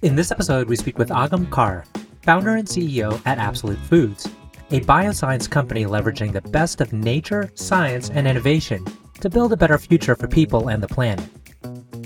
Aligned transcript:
In 0.00 0.14
this 0.14 0.30
episode, 0.30 0.68
we 0.68 0.76
speak 0.76 0.96
with 0.96 1.08
Agam 1.08 1.48
Khare, 1.48 1.84
founder 2.22 2.54
and 2.54 2.68
CEO 2.68 3.20
at 3.26 3.38
Absolute 3.38 3.80
Foods, 3.80 4.28
a 4.70 4.80
bioscience 4.82 5.50
company 5.50 5.86
leveraging 5.86 6.32
the 6.32 6.40
best 6.40 6.80
of 6.80 6.92
nature, 6.92 7.50
science, 7.56 8.08
and 8.10 8.28
innovation 8.28 8.86
to 9.20 9.28
build 9.28 9.52
a 9.52 9.56
better 9.56 9.76
future 9.76 10.14
for 10.14 10.28
people 10.28 10.68
and 10.68 10.80
the 10.80 10.86
planet. 10.86 11.28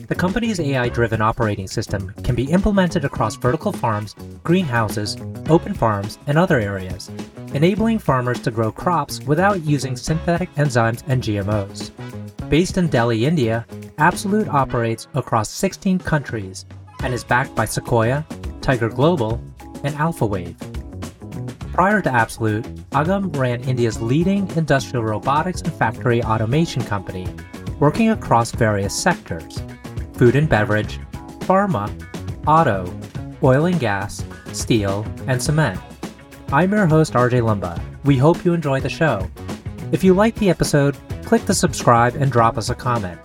The 0.09 0.15
company's 0.15 0.59
AI 0.59 0.89
driven 0.89 1.21
operating 1.21 1.67
system 1.67 2.15
can 2.23 2.35
be 2.35 2.51
implemented 2.51 3.05
across 3.05 3.37
vertical 3.37 3.73
farms, 3.73 4.15
greenhouses, 4.43 5.19
open 5.51 5.75
farms, 5.75 6.19
and 6.27 6.39
other 6.39 6.59
areas, 6.61 7.11
enabling 7.53 7.99
farmers 7.99 8.41
to 8.41 8.51
grow 8.51 8.73
crops 8.73 9.21
without 9.25 9.67
using 9.67 9.97
synthetic 9.97 10.53
enzymes 10.55 11.03
and 11.09 11.23
GMOs. 11.23 11.91
Based 12.49 12.79
in 12.79 12.89
Delhi, 12.89 13.27
India, 13.27 13.67
Absolute 13.99 14.49
operates 14.49 15.07
across 15.15 15.51
16 15.51 15.99
countries 16.01 16.65
and 17.03 17.13
is 17.13 17.25
backed 17.25 17.55
by 17.55 17.65
Sequoia, 17.65 18.25
Tiger 18.61 18.89
Global, 18.89 19.43
and 19.85 19.95
AlphaWave. 19.97 20.57
Prior 21.73 22.03
to 22.03 22.13
Absolute, 22.13 22.65
Agam 22.91 23.35
ran 23.37 23.63
India's 23.65 24.01
leading 24.01 24.49
industrial 24.57 25.05
robotics 25.05 25.63
and 25.63 25.73
factory 25.73 26.23
automation 26.23 26.83
company, 26.85 27.27
working 27.81 28.11
across 28.11 28.53
various 28.53 28.95
sectors 28.95 29.63
food 30.15 30.37
and 30.37 30.49
beverage, 30.49 31.01
pharma, 31.41 31.91
auto, 32.47 32.93
oil 33.43 33.65
and 33.65 33.81
gas, 33.81 34.25
steel, 34.53 35.05
and 35.27 35.43
cement. 35.43 35.81
I'm 36.53 36.71
your 36.71 36.87
host, 36.87 37.15
RJ 37.15 37.41
Lumba. 37.41 37.83
We 38.05 38.19
hope 38.19 38.45
you 38.45 38.53
enjoy 38.53 38.81
the 38.81 38.89
show. 38.89 39.29
If 39.91 40.05
you 40.05 40.15
like 40.15 40.35
the 40.37 40.51
episode, 40.51 40.97
click 41.25 41.45
the 41.47 41.55
subscribe 41.55 42.15
and 42.15 42.31
drop 42.31 42.59
us 42.59 42.69
a 42.69 42.75
comment. 42.75 43.19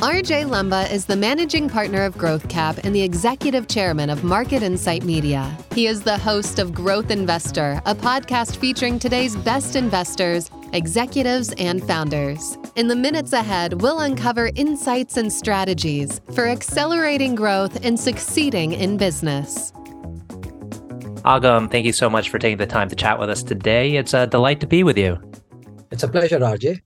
RJ 0.00 0.44
Lumba 0.44 0.92
is 0.92 1.06
the 1.06 1.16
managing 1.16 1.70
partner 1.70 2.04
of 2.04 2.16
GrowthCap 2.16 2.84
and 2.84 2.94
the 2.94 3.00
executive 3.00 3.66
chairman 3.66 4.10
of 4.10 4.24
Market 4.24 4.62
Insight 4.62 5.04
Media. 5.04 5.56
He 5.72 5.86
is 5.86 6.02
the 6.02 6.18
host 6.18 6.58
of 6.58 6.74
Growth 6.74 7.10
Investor, 7.10 7.80
a 7.86 7.94
podcast 7.94 8.56
featuring 8.56 8.98
today's 8.98 9.34
best 9.36 9.74
investors, 9.74 10.50
executives, 10.74 11.54
and 11.56 11.82
founders. 11.82 12.58
In 12.76 12.88
the 12.88 12.94
minutes 12.94 13.32
ahead, 13.32 13.80
we'll 13.80 14.00
uncover 14.00 14.50
insights 14.54 15.16
and 15.16 15.32
strategies 15.32 16.20
for 16.34 16.46
accelerating 16.46 17.34
growth 17.34 17.82
and 17.82 17.98
succeeding 17.98 18.72
in 18.72 18.98
business. 18.98 19.72
Agam, 21.24 21.70
thank 21.70 21.86
you 21.86 21.94
so 21.94 22.10
much 22.10 22.28
for 22.28 22.38
taking 22.38 22.58
the 22.58 22.66
time 22.66 22.90
to 22.90 22.96
chat 22.96 23.18
with 23.18 23.30
us 23.30 23.42
today. 23.42 23.96
It's 23.96 24.12
a 24.12 24.26
delight 24.26 24.60
to 24.60 24.66
be 24.66 24.82
with 24.82 24.98
you. 24.98 25.18
It's 25.90 26.02
a 26.02 26.08
pleasure, 26.08 26.38
RJ. 26.38 26.82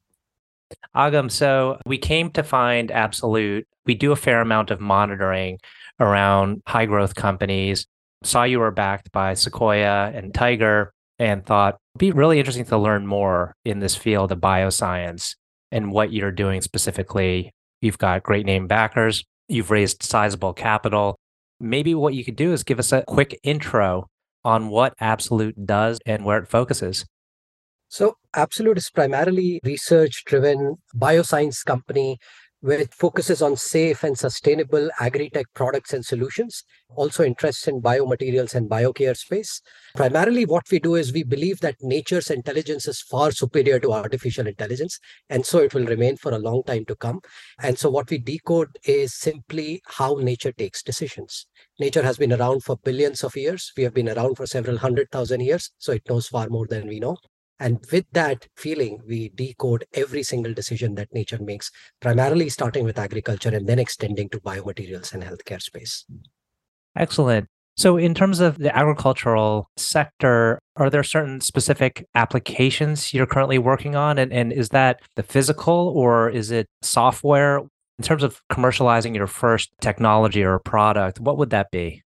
Agam, 0.94 1.30
so 1.30 1.78
we 1.86 1.98
came 1.98 2.30
to 2.32 2.42
find 2.42 2.90
Absolute. 2.90 3.66
We 3.86 3.94
do 3.94 4.12
a 4.12 4.16
fair 4.16 4.40
amount 4.40 4.70
of 4.70 4.80
monitoring 4.80 5.58
around 5.98 6.62
high 6.66 6.86
growth 6.86 7.14
companies. 7.14 7.86
Saw 8.22 8.44
you 8.44 8.60
were 8.60 8.70
backed 8.70 9.12
by 9.12 9.34
Sequoia 9.34 10.10
and 10.14 10.34
Tiger 10.34 10.92
and 11.18 11.44
thought 11.44 11.78
it'd 11.94 11.98
be 11.98 12.12
really 12.12 12.38
interesting 12.38 12.64
to 12.66 12.78
learn 12.78 13.06
more 13.06 13.54
in 13.64 13.80
this 13.80 13.96
field 13.96 14.32
of 14.32 14.38
bioscience 14.38 15.36
and 15.70 15.92
what 15.92 16.12
you're 16.12 16.32
doing 16.32 16.60
specifically. 16.60 17.52
You've 17.80 17.98
got 17.98 18.22
great 18.22 18.46
name 18.46 18.66
backers, 18.66 19.24
you've 19.48 19.70
raised 19.70 20.02
sizable 20.02 20.52
capital. 20.52 21.16
Maybe 21.60 21.94
what 21.94 22.14
you 22.14 22.24
could 22.24 22.36
do 22.36 22.52
is 22.52 22.64
give 22.64 22.78
us 22.78 22.92
a 22.92 23.05
quick 23.06 23.38
intro 23.42 24.08
on 24.44 24.68
what 24.68 24.94
Absolute 25.00 25.66
does 25.66 25.98
and 26.06 26.24
where 26.24 26.38
it 26.38 26.48
focuses. 26.48 27.05
So, 27.91 28.19
Absolute 28.34 28.78
is 28.78 28.88
primarily 28.88 29.60
research 29.64 30.22
driven 30.24 30.77
bioscience 30.94 31.64
company 31.64 32.20
which 32.60 32.88
focuses 32.92 33.42
on 33.42 33.56
safe 33.56 34.05
and 34.05 34.16
sustainable 34.16 34.91
agri-tech 35.00 35.46
products 35.55 35.92
and 35.92 36.05
solutions, 36.05 36.62
also 36.94 37.24
interests 37.24 37.66
in 37.66 37.80
biomaterials 37.80 38.55
and 38.55 38.70
biocare 38.70 39.16
space. 39.16 39.61
Primarily 39.96 40.44
what 40.44 40.70
we 40.70 40.78
do 40.78 40.94
is 40.94 41.12
we 41.12 41.24
believe 41.24 41.58
that 41.61 41.74
nature's 41.80 42.30
intelligence 42.30 42.86
is 42.86 43.00
far 43.00 43.33
superior 43.33 43.80
to 43.80 43.92
artificial 43.92 44.46
intelligence, 44.46 45.01
and 45.28 45.45
so 45.45 45.58
it 45.58 45.74
will 45.74 45.86
remain 45.86 46.17
for 46.17 46.30
a 46.30 46.39
long 46.39 46.62
time 46.64 46.84
to 46.84 46.95
come. 46.95 47.20
And 47.61 47.77
so 47.77 47.90
what 47.90 48.08
we 48.08 48.18
decode 48.18 48.78
is 48.84 49.18
simply 49.18 49.83
how 49.86 50.14
nature 50.14 50.52
takes 50.52 50.80
decisions. 50.80 51.46
Nature 51.80 52.02
has 52.02 52.18
been 52.18 52.33
around 52.33 52.62
for 52.62 52.77
billions 52.77 53.24
of 53.24 53.34
years. 53.34 53.72
We 53.77 53.83
have 53.83 53.95
been 53.95 54.08
around 54.08 54.36
for 54.36 54.46
several 54.46 54.78
hundred 54.78 55.11
thousand 55.11 55.40
years, 55.40 55.72
so 55.78 55.90
it 55.90 56.08
knows 56.08 56.28
far 56.28 56.48
more 56.48 56.68
than 56.68 56.86
we 56.86 57.01
know. 57.01 57.17
And 57.60 57.78
with 57.92 58.06
that 58.12 58.48
feeling, 58.56 59.00
we 59.06 59.28
decode 59.28 59.84
every 59.92 60.22
single 60.22 60.54
decision 60.54 60.94
that 60.94 61.12
nature 61.12 61.38
makes, 61.38 61.70
primarily 62.00 62.48
starting 62.48 62.84
with 62.84 62.98
agriculture 62.98 63.54
and 63.54 63.68
then 63.68 63.78
extending 63.78 64.30
to 64.30 64.40
biomaterials 64.40 65.12
and 65.12 65.22
healthcare 65.22 65.60
space. 65.60 66.06
Excellent. 66.96 67.48
So, 67.76 67.96
in 67.96 68.14
terms 68.14 68.40
of 68.40 68.58
the 68.58 68.76
agricultural 68.76 69.70
sector, 69.76 70.58
are 70.76 70.90
there 70.90 71.02
certain 71.02 71.40
specific 71.40 72.06
applications 72.14 73.14
you're 73.14 73.26
currently 73.26 73.58
working 73.58 73.94
on? 73.94 74.18
And, 74.18 74.32
and 74.32 74.52
is 74.52 74.70
that 74.70 75.00
the 75.16 75.22
physical 75.22 75.92
or 75.94 76.30
is 76.30 76.50
it 76.50 76.66
software? 76.82 77.60
In 77.98 78.04
terms 78.04 78.22
of 78.22 78.40
commercializing 78.50 79.14
your 79.14 79.27
first 79.27 79.70
technology 79.82 80.42
or 80.42 80.58
product, 80.58 81.20
what 81.20 81.36
would 81.36 81.50
that 81.50 81.70
be? 81.70 82.02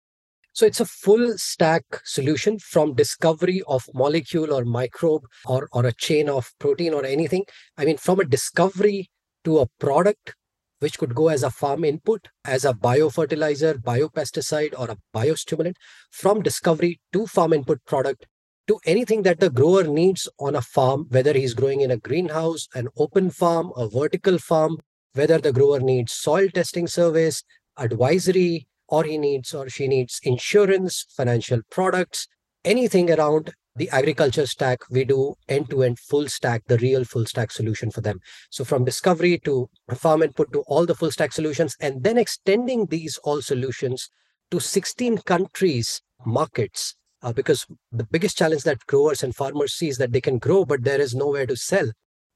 So 0.53 0.65
it's 0.65 0.81
a 0.81 0.85
full 0.85 1.37
stack 1.37 1.83
solution 2.03 2.59
from 2.59 2.93
discovery 2.93 3.61
of 3.67 3.85
molecule 3.93 4.53
or 4.53 4.65
microbe 4.65 5.23
or, 5.45 5.69
or 5.71 5.85
a 5.85 5.93
chain 5.93 6.29
of 6.29 6.51
protein 6.59 6.93
or 6.93 7.05
anything. 7.05 7.45
I 7.77 7.85
mean, 7.85 7.97
from 7.97 8.19
a 8.19 8.25
discovery 8.25 9.09
to 9.45 9.59
a 9.59 9.67
product, 9.79 10.35
which 10.79 10.97
could 10.97 11.15
go 11.15 11.29
as 11.29 11.43
a 11.43 11.51
farm 11.51 11.85
input, 11.85 12.27
as 12.43 12.65
a 12.65 12.73
biofertilizer, 12.73 13.75
biopesticide, 13.75 14.77
or 14.77 14.91
a 14.91 14.97
biostimulant, 15.15 15.75
from 16.09 16.41
discovery 16.41 16.99
to 17.13 17.27
farm 17.27 17.53
input 17.53 17.79
product 17.85 18.25
to 18.67 18.79
anything 18.85 19.21
that 19.23 19.39
the 19.39 19.49
grower 19.49 19.83
needs 19.83 20.27
on 20.39 20.55
a 20.55 20.61
farm, 20.61 21.05
whether 21.09 21.33
he's 21.33 21.53
growing 21.53 21.81
in 21.81 21.91
a 21.91 21.97
greenhouse, 21.97 22.67
an 22.73 22.87
open 22.97 23.29
farm, 23.29 23.71
a 23.77 23.87
vertical 23.87 24.37
farm, 24.37 24.77
whether 25.13 25.37
the 25.37 25.53
grower 25.53 25.79
needs 25.79 26.13
soil 26.13 26.47
testing 26.49 26.87
service, 26.87 27.43
advisory, 27.77 28.67
or 28.91 29.05
he 29.05 29.17
needs 29.17 29.53
or 29.53 29.69
she 29.69 29.87
needs 29.87 30.19
insurance, 30.21 31.05
financial 31.15 31.61
products, 31.71 32.27
anything 32.63 33.09
around 33.09 33.53
the 33.75 33.89
agriculture 33.89 34.45
stack, 34.45 34.79
we 34.89 35.05
do 35.05 35.33
end 35.47 35.69
to 35.69 35.81
end 35.81 35.97
full 35.97 36.27
stack, 36.27 36.61
the 36.67 36.77
real 36.79 37.05
full 37.05 37.25
stack 37.25 37.51
solution 37.51 37.89
for 37.89 38.01
them. 38.01 38.19
So 38.49 38.65
from 38.65 38.83
discovery 38.83 39.39
to 39.45 39.69
farm 39.95 40.23
input 40.23 40.51
to 40.51 40.61
all 40.67 40.85
the 40.85 40.93
full 40.93 41.09
stack 41.09 41.31
solutions, 41.31 41.75
and 41.79 42.03
then 42.03 42.17
extending 42.17 42.87
these 42.87 43.17
all 43.23 43.41
solutions 43.41 44.09
to 44.51 44.59
16 44.59 45.19
countries, 45.19 46.01
markets. 46.25 46.95
Uh, 47.23 47.31
because 47.31 47.67
the 47.91 48.03
biggest 48.03 48.37
challenge 48.37 48.63
that 48.63 48.85
growers 48.87 49.23
and 49.23 49.35
farmers 49.35 49.73
see 49.73 49.87
is 49.87 49.97
that 49.97 50.11
they 50.11 50.19
can 50.19 50.37
grow, 50.37 50.65
but 50.65 50.83
there 50.83 50.99
is 50.99 51.15
nowhere 51.15 51.45
to 51.45 51.55
sell 51.55 51.91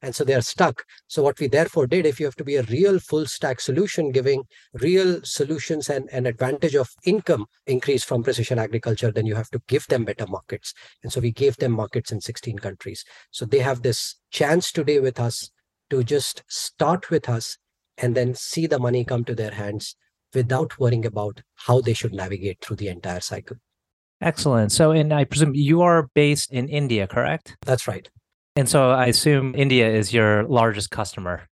and 0.05 0.15
so 0.15 0.23
they 0.23 0.35
are 0.35 0.41
stuck. 0.41 0.83
So 1.07 1.23
what 1.23 1.39
we 1.39 1.47
therefore 1.47 1.87
did 1.87 2.05
if 2.05 2.19
you 2.19 2.27
have 2.27 2.35
to 2.35 2.43
be 2.43 2.57
a 2.57 2.63
real 2.63 2.99
full 2.99 3.25
stack 3.25 3.59
solution 3.59 4.11
giving 4.11 4.43
real 4.73 5.19
solutions 5.23 5.89
and 5.89 6.07
an 6.11 6.27
advantage 6.27 6.75
of 6.75 6.91
income 7.05 7.47
increase 7.65 8.03
from 8.03 8.21
precision 8.21 8.59
agriculture 8.59 9.11
then 9.11 9.25
you 9.25 9.33
have 9.33 9.49
to 9.49 9.61
give 9.67 9.87
them 9.87 10.05
better 10.05 10.27
markets. 10.27 10.75
And 11.01 11.11
so 11.11 11.19
we 11.19 11.31
gave 11.31 11.57
them 11.57 11.71
markets 11.71 12.11
in 12.11 12.21
16 12.21 12.59
countries. 12.59 13.03
So 13.31 13.45
they 13.45 13.59
have 13.59 13.81
this 13.81 14.15
chance 14.29 14.71
today 14.71 14.99
with 14.99 15.19
us 15.19 15.49
to 15.89 16.03
just 16.03 16.43
start 16.47 17.09
with 17.09 17.27
us 17.27 17.57
and 17.97 18.13
then 18.13 18.35
see 18.35 18.67
the 18.67 18.79
money 18.79 19.05
come 19.05 19.25
to 19.25 19.33
their 19.33 19.51
hands 19.51 19.95
without 20.35 20.77
worrying 20.77 21.05
about 21.05 21.41
how 21.55 21.81
they 21.81 21.93
should 21.93 22.13
navigate 22.13 22.61
through 22.61 22.75
the 22.75 22.89
entire 22.89 23.21
cycle. 23.21 23.57
Excellent. 24.21 24.71
So 24.71 24.91
and 24.91 25.11
i 25.11 25.23
presume 25.23 25.55
you 25.55 25.81
are 25.81 26.09
based 26.13 26.51
in 26.51 26.69
india 26.69 27.07
correct? 27.07 27.57
That's 27.65 27.87
right 27.87 28.07
and 28.55 28.69
so 28.69 28.91
I 28.91 29.07
assume 29.07 29.53
India 29.55 29.89
is 29.89 30.13
your 30.13 30.43
largest 30.43 30.91
customer. 30.91 31.47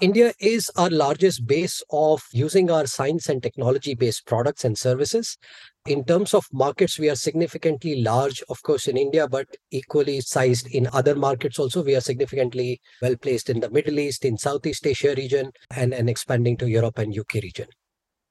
India 0.00 0.32
is 0.40 0.70
our 0.76 0.90
largest 0.90 1.46
base 1.46 1.80
of 1.90 2.20
using 2.32 2.68
our 2.68 2.86
science 2.86 3.28
and 3.28 3.40
technology 3.40 3.94
based 3.94 4.26
products 4.26 4.64
and 4.64 4.76
services. 4.76 5.38
In 5.86 6.04
terms 6.04 6.34
of 6.34 6.44
markets, 6.52 6.98
we 6.98 7.08
are 7.08 7.14
significantly 7.14 8.02
large, 8.02 8.42
of 8.48 8.60
course, 8.62 8.88
in 8.88 8.96
India, 8.96 9.28
but 9.28 9.46
equally 9.70 10.20
sized 10.20 10.66
in 10.66 10.88
other 10.92 11.14
markets 11.14 11.60
also. 11.60 11.84
We 11.84 11.94
are 11.94 12.00
significantly 12.00 12.80
well 13.00 13.14
placed 13.16 13.50
in 13.50 13.60
the 13.60 13.70
Middle 13.70 14.00
East, 14.00 14.24
in 14.24 14.36
Southeast 14.36 14.84
Asia 14.84 15.14
region, 15.16 15.52
and, 15.70 15.94
and 15.94 16.10
expanding 16.10 16.56
to 16.56 16.68
Europe 16.68 16.98
and 16.98 17.16
UK 17.16 17.34
region. 17.34 17.68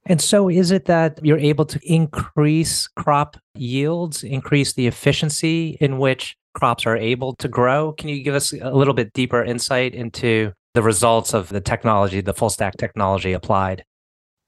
And 0.06 0.20
so, 0.20 0.50
is 0.50 0.70
it 0.72 0.84
that 0.86 1.20
you're 1.24 1.38
able 1.38 1.66
to 1.66 1.80
increase 1.82 2.88
crop 2.88 3.38
yields, 3.56 4.22
increase 4.22 4.74
the 4.74 4.88
efficiency 4.88 5.78
in 5.80 5.98
which 5.98 6.36
crops 6.54 6.86
are 6.86 6.98
able 6.98 7.36
to 7.36 7.48
grow? 7.48 7.94
Can 7.94 8.10
you 8.10 8.24
give 8.24 8.36
us 8.36 8.54
a 8.54 8.72
little 8.72 8.94
bit 8.94 9.14
deeper 9.14 9.44
insight 9.44 9.94
into 9.94 10.54
the 10.74 10.82
results 10.82 11.34
of 11.34 11.50
the 11.50 11.62
technology, 11.62 12.22
the 12.22 12.34
full 12.34 12.50
stack 12.50 12.78
technology 12.78 13.34
applied? 13.34 13.84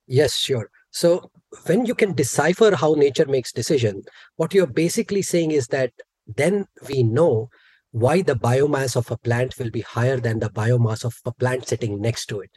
Yes, 0.07 0.35
sure. 0.35 0.69
So, 0.91 1.29
when 1.65 1.85
you 1.85 1.95
can 1.95 2.13
decipher 2.13 2.75
how 2.75 2.93
nature 2.93 3.25
makes 3.25 3.51
decision, 3.51 4.03
what 4.35 4.53
you're 4.53 4.67
basically 4.67 5.21
saying 5.21 5.51
is 5.51 5.67
that 5.67 5.91
then 6.27 6.65
we 6.87 7.03
know 7.03 7.49
why 7.91 8.21
the 8.21 8.35
biomass 8.35 8.95
of 8.95 9.09
a 9.09 9.17
plant 9.17 9.57
will 9.57 9.71
be 9.71 9.81
higher 9.81 10.17
than 10.17 10.39
the 10.39 10.49
biomass 10.49 11.05
of 11.05 11.15
a 11.25 11.31
plant 11.31 11.67
sitting 11.67 12.01
next 12.01 12.25
to 12.27 12.41
it. 12.41 12.51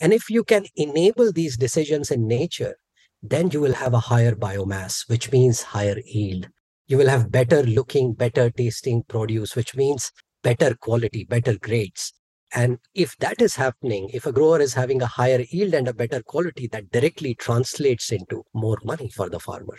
And 0.00 0.12
if 0.12 0.28
you 0.28 0.44
can 0.44 0.66
enable 0.76 1.32
these 1.32 1.56
decisions 1.56 2.10
in 2.10 2.28
nature, 2.28 2.76
then 3.22 3.50
you 3.50 3.60
will 3.60 3.72
have 3.72 3.94
a 3.94 4.00
higher 4.00 4.34
biomass, 4.34 5.08
which 5.08 5.32
means 5.32 5.62
higher 5.62 5.98
yield. 6.04 6.48
You 6.88 6.98
will 6.98 7.08
have 7.08 7.32
better 7.32 7.62
looking, 7.64 8.12
better 8.12 8.48
tasting 8.50 9.02
produce, 9.08 9.56
which 9.56 9.74
means 9.74 10.12
better 10.42 10.74
quality, 10.74 11.24
better 11.24 11.58
grades. 11.58 12.12
And 12.54 12.78
if 12.94 13.16
that 13.18 13.42
is 13.42 13.56
happening, 13.56 14.08
if 14.12 14.24
a 14.24 14.32
grower 14.32 14.60
is 14.60 14.74
having 14.74 15.02
a 15.02 15.06
higher 15.06 15.44
yield 15.50 15.74
and 15.74 15.88
a 15.88 15.94
better 15.94 16.22
quality, 16.22 16.68
that 16.68 16.90
directly 16.92 17.34
translates 17.34 18.12
into 18.12 18.44
more 18.54 18.78
money 18.84 19.10
for 19.10 19.28
the 19.28 19.40
farmer. 19.40 19.76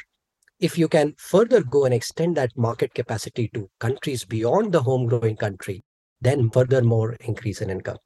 If 0.59 0.77
you 0.77 0.87
can 0.89 1.13
further 1.17 1.63
go 1.63 1.85
and 1.85 1.93
extend 1.93 2.35
that 2.35 2.57
market 2.57 2.93
capacity 2.93 3.49
to 3.53 3.69
countries 3.79 4.25
beyond 4.25 4.73
the 4.73 4.83
home 4.83 5.07
growing 5.07 5.37
country, 5.37 5.83
then 6.19 6.49
furthermore 6.49 7.15
increase 7.21 7.61
in 7.61 7.69
income. 7.69 7.99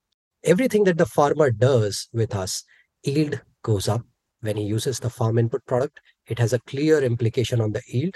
Everything 0.43 0.83
that 0.83 0.97
the 0.97 1.05
farmer 1.05 1.49
does 1.49 2.07
with 2.13 2.35
us, 2.35 2.63
yield 3.03 3.41
goes 3.63 3.87
up 3.87 4.01
when 4.41 4.57
he 4.57 4.63
uses 4.63 4.99
the 4.99 5.09
farm 5.09 5.37
input 5.37 5.65
product. 5.65 5.99
It 6.27 6.37
has 6.39 6.53
a 6.53 6.59
clear 6.59 7.01
implication 7.01 7.61
on 7.61 7.71
the 7.71 7.81
yield. 7.87 8.15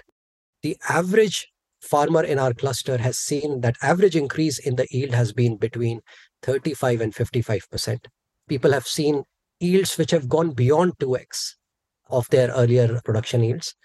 The 0.65 0.77
average 0.89 1.53
farmer 1.79 2.23
in 2.23 2.39
our 2.39 2.51
cluster 2.51 2.97
has 2.97 3.19
seen 3.19 3.61
that 3.61 3.75
average 3.83 4.15
increase 4.15 4.57
in 4.57 4.75
the 4.75 4.87
yield 4.89 5.13
has 5.13 5.31
been 5.31 5.57
between 5.57 6.01
35 6.41 7.01
and 7.01 7.13
55%. 7.13 7.99
People 8.49 8.71
have 8.71 8.87
seen 8.87 9.25
yields 9.59 9.95
which 9.95 10.09
have 10.09 10.27
gone 10.27 10.53
beyond 10.53 10.97
2x 10.97 11.57
of 12.09 12.27
their 12.29 12.47
earlier 12.47 12.99
production 13.05 13.43
yields. 13.43 13.75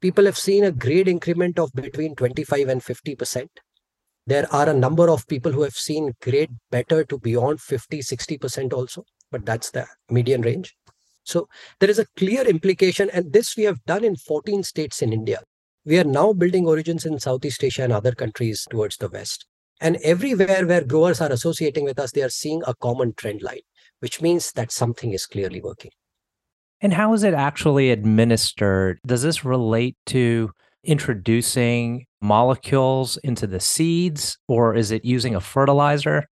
People 0.00 0.24
have 0.24 0.36
seen 0.36 0.64
a 0.64 0.72
grade 0.72 1.06
increment 1.06 1.56
of 1.60 1.72
between 1.72 2.16
25 2.16 2.68
and 2.68 2.82
50%. 2.82 3.46
There 4.26 4.52
are 4.52 4.68
a 4.68 4.74
number 4.74 5.08
of 5.08 5.28
people 5.28 5.52
who 5.52 5.62
have 5.62 5.76
seen 5.76 6.14
grade 6.20 6.50
better 6.72 7.04
to 7.04 7.18
beyond 7.20 7.60
50, 7.60 8.00
60% 8.00 8.72
also, 8.72 9.04
but 9.30 9.46
that's 9.46 9.70
the 9.70 9.86
median 10.10 10.42
range. 10.42 10.74
So 11.22 11.48
there 11.78 11.90
is 11.90 12.00
a 12.00 12.06
clear 12.16 12.42
implication, 12.42 13.08
and 13.10 13.32
this 13.32 13.56
we 13.56 13.62
have 13.62 13.84
done 13.84 14.02
in 14.02 14.16
14 14.16 14.64
states 14.64 15.00
in 15.00 15.12
India. 15.12 15.38
We 15.86 15.98
are 15.98 16.04
now 16.04 16.32
building 16.32 16.66
origins 16.66 17.04
in 17.04 17.20
Southeast 17.20 17.62
Asia 17.62 17.82
and 17.82 17.92
other 17.92 18.12
countries 18.12 18.66
towards 18.70 18.96
the 18.96 19.10
West. 19.10 19.44
And 19.82 19.96
everywhere 19.96 20.66
where 20.66 20.82
growers 20.82 21.20
are 21.20 21.30
associating 21.30 21.84
with 21.84 21.98
us, 21.98 22.12
they 22.12 22.22
are 22.22 22.30
seeing 22.30 22.62
a 22.66 22.74
common 22.74 23.12
trend 23.12 23.42
line, 23.42 23.60
which 24.00 24.22
means 24.22 24.52
that 24.52 24.72
something 24.72 25.12
is 25.12 25.26
clearly 25.26 25.60
working. 25.60 25.90
And 26.80 26.94
how 26.94 27.12
is 27.12 27.22
it 27.22 27.34
actually 27.34 27.90
administered? 27.90 28.98
Does 29.06 29.20
this 29.22 29.44
relate 29.44 29.96
to 30.06 30.52
introducing 30.84 32.06
molecules 32.22 33.18
into 33.18 33.46
the 33.46 33.60
seeds, 33.60 34.38
or 34.48 34.74
is 34.74 34.90
it 34.90 35.04
using 35.04 35.34
a 35.34 35.40
fertilizer? 35.40 36.24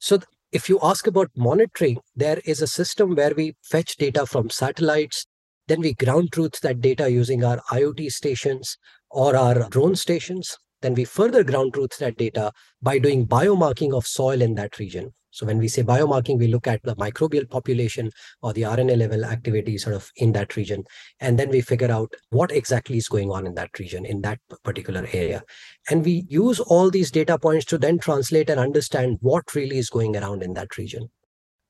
So, 0.00 0.18
if 0.52 0.68
you 0.68 0.78
ask 0.82 1.06
about 1.06 1.30
monitoring, 1.34 1.98
there 2.14 2.40
is 2.44 2.60
a 2.60 2.66
system 2.66 3.14
where 3.14 3.32
we 3.34 3.54
fetch 3.62 3.96
data 3.96 4.26
from 4.26 4.50
satellites 4.50 5.26
then 5.68 5.80
we 5.80 5.94
ground 5.94 6.32
truth 6.32 6.60
that 6.60 6.80
data 6.80 7.10
using 7.10 7.42
our 7.44 7.60
IoT 7.70 8.10
stations 8.10 8.78
or 9.10 9.36
our 9.36 9.68
drone 9.68 9.96
stations. 9.96 10.56
Then 10.82 10.94
we 10.94 11.04
further 11.04 11.42
ground 11.42 11.74
truth 11.74 11.98
that 11.98 12.16
data 12.16 12.52
by 12.82 12.98
doing 12.98 13.26
biomarking 13.26 13.96
of 13.96 14.06
soil 14.06 14.42
in 14.42 14.54
that 14.54 14.78
region. 14.78 15.12
So 15.30 15.44
when 15.44 15.58
we 15.58 15.68
say 15.68 15.82
biomarking, 15.82 16.38
we 16.38 16.46
look 16.46 16.66
at 16.66 16.82
the 16.82 16.96
microbial 16.96 17.50
population 17.50 18.10
or 18.40 18.52
the 18.52 18.62
RNA 18.62 18.96
level 18.96 19.24
activity 19.24 19.76
sort 19.76 19.94
of 19.94 20.10
in 20.16 20.32
that 20.32 20.56
region. 20.56 20.84
And 21.20 21.38
then 21.38 21.50
we 21.50 21.60
figure 21.60 21.90
out 21.90 22.14
what 22.30 22.52
exactly 22.52 22.96
is 22.96 23.08
going 23.08 23.30
on 23.30 23.46
in 23.46 23.54
that 23.54 23.78
region, 23.78 24.06
in 24.06 24.22
that 24.22 24.38
particular 24.64 25.06
area. 25.12 25.42
And 25.90 26.04
we 26.04 26.24
use 26.28 26.58
all 26.60 26.90
these 26.90 27.10
data 27.10 27.38
points 27.38 27.66
to 27.66 27.76
then 27.76 27.98
translate 27.98 28.48
and 28.48 28.58
understand 28.58 29.18
what 29.20 29.54
really 29.54 29.76
is 29.76 29.90
going 29.90 30.16
around 30.16 30.42
in 30.42 30.54
that 30.54 30.78
region. 30.78 31.10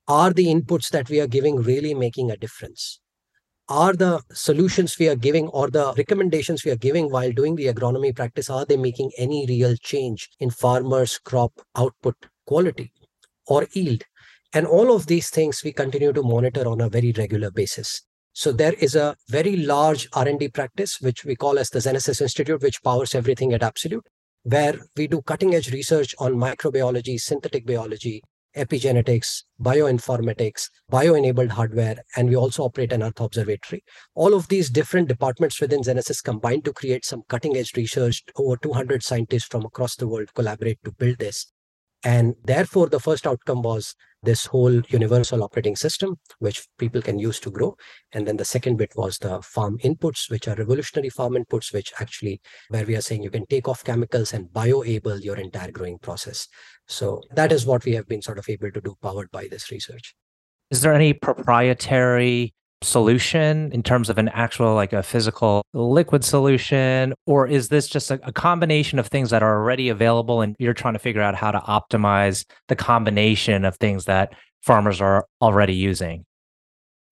Are 0.07 0.33
the 0.33 0.47
inputs 0.47 0.91
that 0.91 1.09
we 1.09 1.21
are 1.21 1.27
giving 1.27 1.57
really 1.57 1.95
making 1.95 2.31
a 2.31 2.37
difference? 2.37 3.01
Are 3.69 3.93
the 3.93 4.23
solutions 4.33 4.97
we 4.99 5.09
are 5.09 5.17
giving 5.17 5.49
or 5.49 5.69
the 5.69 5.93
recommendations 5.97 6.65
we 6.65 6.71
are 6.71 6.77
giving 6.77 7.11
while 7.11 7.33
doing 7.33 7.57
the 7.57 7.67
agronomy 7.67 8.15
practice 8.15 8.49
are 8.49 8.65
they 8.65 8.77
making 8.77 9.11
any 9.19 9.45
real 9.47 9.75
change 9.77 10.31
in 10.39 10.51
farmers 10.51 11.19
crop 11.19 11.53
output 11.77 12.15
quality 12.47 12.93
or 13.47 13.67
yield? 13.73 14.05
And 14.53 14.67
all 14.67 14.95
of 14.95 15.07
these 15.07 15.31
things 15.31 15.63
we 15.65 15.73
continue 15.73 16.13
to 16.13 16.23
monitor 16.23 16.67
on 16.69 16.81
a 16.81 16.89
very 16.89 17.13
regular 17.13 17.51
basis. 17.51 18.03
So 18.33 18.53
there 18.53 18.75
is 18.75 18.95
a 18.95 19.17
very 19.29 19.57
large 19.57 20.09
r&d 20.13 20.49
practice 20.49 21.01
which 21.01 21.25
we 21.25 21.35
call 21.35 21.59
as 21.59 21.71
the 21.71 21.79
Xenesis 21.79 22.21
Institute 22.21 22.63
which 22.63 22.83
powers 22.83 23.15
everything 23.15 23.53
at 23.53 23.63
absolute 23.63 24.07
where 24.43 24.79
we 24.97 25.09
do 25.09 25.23
cutting 25.23 25.55
edge 25.55 25.73
research 25.73 26.15
on 26.19 26.35
microbiology 26.35 27.19
synthetic 27.19 27.67
biology 27.67 28.23
epigenetics, 28.57 29.45
bioinformatics, 29.61 30.71
bio-enabled 30.89 31.51
hardware, 31.51 31.97
and 32.17 32.29
we 32.29 32.37
also 32.37 32.65
operate 32.65 32.93
an 32.93 33.03
Earth 33.03 33.21
observatory. 33.21 33.85
All 34.15 34.35
of 34.35 34.49
these 34.49 34.71
different 34.71 35.09
departments 35.09 35.61
within 35.61 35.83
Xenesis 35.83 36.23
combine 36.23 36.63
to 36.63 36.73
create 36.73 37.05
some 37.05 37.23
cutting-edge 37.29 37.77
research. 37.77 38.23
Over 38.37 38.57
200 38.57 39.03
scientists 39.03 39.45
from 39.45 39.65
across 39.65 39.97
the 39.97 40.09
world 40.09 40.33
collaborate 40.35 40.79
to 40.85 40.93
build 40.93 41.19
this. 41.19 41.53
And 42.07 42.37
therefore, 42.45 42.89
the 42.89 43.01
first 43.01 43.27
outcome 43.27 43.63
was 43.63 43.97
this 44.23 44.47
whole 44.47 44.81
universal 44.91 45.43
operating 45.43 45.75
system, 45.75 46.21
which 46.39 46.65
people 46.79 47.03
can 47.03 47.19
use 47.19 47.41
to 47.41 47.51
grow. 47.51 47.75
And 48.13 48.29
then 48.29 48.37
the 48.37 48.45
second 48.45 48.77
bit 48.77 48.93
was 48.95 49.19
the 49.19 49.43
farm 49.43 49.79
inputs, 49.79 50.31
which 50.31 50.47
are 50.47 50.55
revolutionary 50.55 51.11
farm 51.11 51.33
inputs, 51.33 51.73
which 51.73 51.93
actually, 52.01 52.41
where 52.69 52.87
we 52.87 52.95
are 52.95 53.01
saying 53.01 53.25
you 53.25 53.31
can 53.31 53.45
take 53.47 53.67
off 53.67 53.83
chemicals 53.83 54.33
and 54.33 54.47
bioable 54.51 55.21
your 55.21 55.37
entire 55.37 55.73
growing 55.73 55.99
process. 55.99 56.47
So 56.87 57.23
that 57.35 57.51
is 57.51 57.67
what 57.67 57.85
we 57.85 57.95
have 57.95 58.07
been 58.07 58.23
sort 58.23 58.39
of 58.39 58.49
able 58.49 58.71
to 58.71 58.81
do 58.81 58.95
powered 59.03 59.33
by 59.33 59.49
this 59.51 59.73
research. 59.73 60.15
Is 60.71 60.83
there 60.83 60.95
any 60.95 61.13
proprietary 61.13 62.55
solution 62.83 63.73
in 63.73 63.83
terms 63.83 64.11
of 64.11 64.19
an 64.19 64.29
actual 64.29 64.75
like 64.75 64.93
a 64.93 65.03
physical 65.03 65.63
liquid 65.73 66.25
solution? 66.25 67.15
Or 67.27 67.47
is 67.47 67.69
this 67.69 67.89
just 67.89 68.11
a, 68.11 68.21
a, 68.23 68.33
combination 68.33 68.99
of 68.99 69.07
things 69.07 69.31
that 69.31 69.43
are 69.43 69.59
already 69.59 69.89
available 69.89 70.41
and 70.41 70.55
you're 70.59 70.75
trying 70.75 70.95
to 70.95 71.01
figure 71.01 71.23
out 71.23 71.35
how 71.35 71.51
to 71.51 71.59
optimize 71.61 72.45
the 72.69 72.77
combination 72.77 73.65
of 73.65 73.77
things 73.77 74.05
that 74.05 74.33
farmers 74.63 75.01
are 75.01 75.27
already 75.41 75.75
using? 75.75 76.25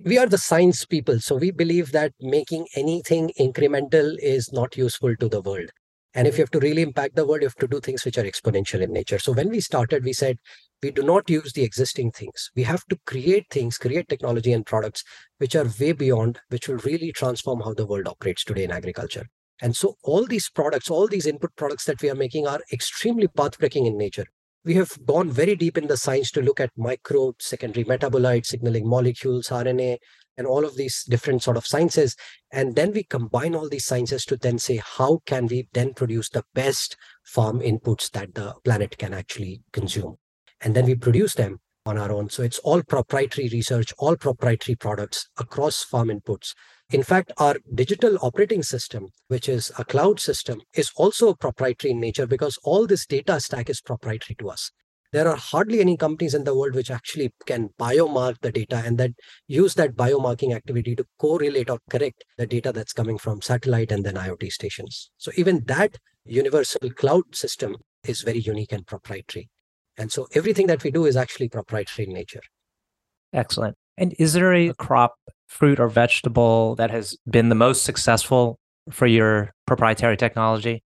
We 0.04 0.18
are 0.18 0.26
the 0.26 0.38
science 0.38 0.84
people 0.84 1.20
so 1.20 1.36
we 1.36 1.50
believe 1.50 1.92
that 1.92 2.12
making 2.20 2.66
anything 2.76 3.30
incremental 3.40 4.16
is 4.18 4.52
not 4.52 4.76
useful 4.76 5.14
to 5.16 5.28
the 5.28 5.40
world 5.40 5.70
and 6.14 6.28
if 6.28 6.38
you 6.38 6.42
have 6.42 6.50
to 6.52 6.60
really 6.60 6.82
impact 6.82 7.16
the 7.16 7.26
world, 7.26 7.42
you 7.42 7.48
have 7.48 7.56
to 7.56 7.66
do 7.66 7.80
things 7.80 8.04
which 8.04 8.18
are 8.18 8.22
exponential 8.22 8.80
in 8.80 8.92
nature. 8.92 9.18
So 9.18 9.32
when 9.32 9.48
we 9.48 9.60
started, 9.60 10.04
we 10.04 10.12
said 10.12 10.38
we 10.82 10.90
do 10.92 11.02
not 11.02 11.28
use 11.28 11.52
the 11.52 11.64
existing 11.64 12.12
things. 12.12 12.50
We 12.54 12.62
have 12.62 12.84
to 12.90 12.98
create 13.06 13.46
things, 13.50 13.78
create 13.78 14.08
technology 14.08 14.52
and 14.52 14.64
products 14.64 15.02
which 15.38 15.56
are 15.56 15.66
way 15.80 15.92
beyond, 15.92 16.40
which 16.50 16.68
will 16.68 16.78
really 16.78 17.10
transform 17.10 17.60
how 17.60 17.74
the 17.74 17.86
world 17.86 18.06
operates 18.06 18.44
today 18.44 18.64
in 18.64 18.70
agriculture. 18.70 19.26
And 19.60 19.74
so 19.74 19.96
all 20.04 20.26
these 20.26 20.48
products, 20.50 20.90
all 20.90 21.08
these 21.08 21.26
input 21.26 21.54
products 21.56 21.84
that 21.84 22.02
we 22.02 22.10
are 22.10 22.14
making 22.14 22.46
are 22.46 22.60
extremely 22.72 23.28
pathbreaking 23.28 23.86
in 23.86 23.96
nature. 23.96 24.26
We 24.64 24.74
have 24.74 24.92
gone 25.04 25.30
very 25.30 25.56
deep 25.56 25.76
in 25.76 25.88
the 25.88 25.96
science 25.96 26.30
to 26.32 26.42
look 26.42 26.58
at 26.58 26.70
microbes, 26.76 27.44
secondary 27.44 27.84
metabolites, 27.84 28.46
signaling 28.46 28.88
molecules, 28.88 29.48
RNA, 29.48 29.98
and 30.36 30.46
all 30.46 30.64
of 30.64 30.76
these 30.76 31.04
different 31.04 31.42
sort 31.42 31.56
of 31.56 31.66
sciences. 31.66 32.16
And 32.52 32.76
then 32.76 32.92
we 32.92 33.04
combine 33.04 33.54
all 33.54 33.68
these 33.68 33.86
sciences 33.86 34.24
to 34.26 34.36
then 34.36 34.58
say 34.58 34.80
how 34.84 35.20
can 35.26 35.46
we 35.46 35.68
then 35.72 35.94
produce 35.94 36.28
the 36.28 36.44
best 36.54 36.96
farm 37.24 37.60
inputs 37.60 38.10
that 38.12 38.34
the 38.34 38.54
planet 38.64 38.98
can 38.98 39.14
actually 39.14 39.62
consume? 39.72 40.16
And 40.60 40.74
then 40.74 40.86
we 40.86 40.94
produce 40.94 41.34
them 41.34 41.60
on 41.86 41.98
our 41.98 42.10
own. 42.12 42.30
So 42.30 42.42
it's 42.42 42.58
all 42.60 42.82
proprietary 42.82 43.48
research 43.52 43.92
all 43.98 44.16
proprietary 44.16 44.74
products 44.74 45.28
across 45.38 45.84
farm 45.84 46.08
inputs. 46.08 46.54
In 46.90 47.02
fact 47.02 47.32
our 47.38 47.56
digital 47.74 48.18
operating 48.22 48.62
system 48.62 49.08
which 49.28 49.48
is 49.48 49.70
a 49.78 49.84
cloud 49.84 50.20
system 50.20 50.60
is 50.74 50.90
also 50.96 51.34
proprietary 51.34 51.90
in 51.92 52.00
nature 52.00 52.26
because 52.26 52.58
all 52.64 52.86
this 52.86 53.06
data 53.06 53.40
stack 53.40 53.68
is 53.68 53.80
proprietary 53.80 54.36
to 54.36 54.48
us 54.48 54.70
there 55.14 55.28
are 55.28 55.36
hardly 55.36 55.80
any 55.80 55.96
companies 55.96 56.34
in 56.34 56.42
the 56.42 56.56
world 56.56 56.74
which 56.74 56.90
actually 56.90 57.32
can 57.46 57.70
biomark 57.78 58.34
the 58.40 58.50
data 58.50 58.82
and 58.84 58.98
then 58.98 59.14
use 59.46 59.74
that 59.74 59.94
biomarking 59.94 60.52
activity 60.52 60.96
to 60.96 61.06
correlate 61.20 61.70
or 61.70 61.78
correct 61.88 62.24
the 62.36 62.48
data 62.48 62.72
that's 62.72 62.92
coming 62.92 63.16
from 63.16 63.40
satellite 63.40 63.92
and 63.92 64.04
then 64.04 64.16
IoT 64.16 64.50
stations. 64.50 65.12
So 65.18 65.30
even 65.36 65.62
that 65.66 65.98
universal 66.24 66.90
cloud 66.90 67.22
system 67.32 67.76
is 68.02 68.22
very 68.22 68.40
unique 68.40 68.72
and 68.72 68.84
proprietary. 68.84 69.48
And 69.96 70.10
so 70.10 70.26
everything 70.34 70.66
that 70.66 70.82
we 70.82 70.90
do 70.90 71.06
is 71.06 71.16
actually 71.16 71.48
proprietary 71.48 72.08
in 72.08 72.14
nature. 72.14 72.42
Excellent. 73.32 73.76
And 73.96 74.16
is 74.18 74.32
there 74.32 74.52
a 74.52 74.74
crop, 74.74 75.14
fruit, 75.46 75.78
or 75.78 75.86
vegetable 75.86 76.74
that 76.74 76.90
has 76.90 77.16
been 77.30 77.50
the 77.50 77.54
most 77.54 77.84
successful 77.84 78.58
for 78.90 79.06
your 79.06 79.54
proprietary 79.64 80.16
technology? 80.16 80.82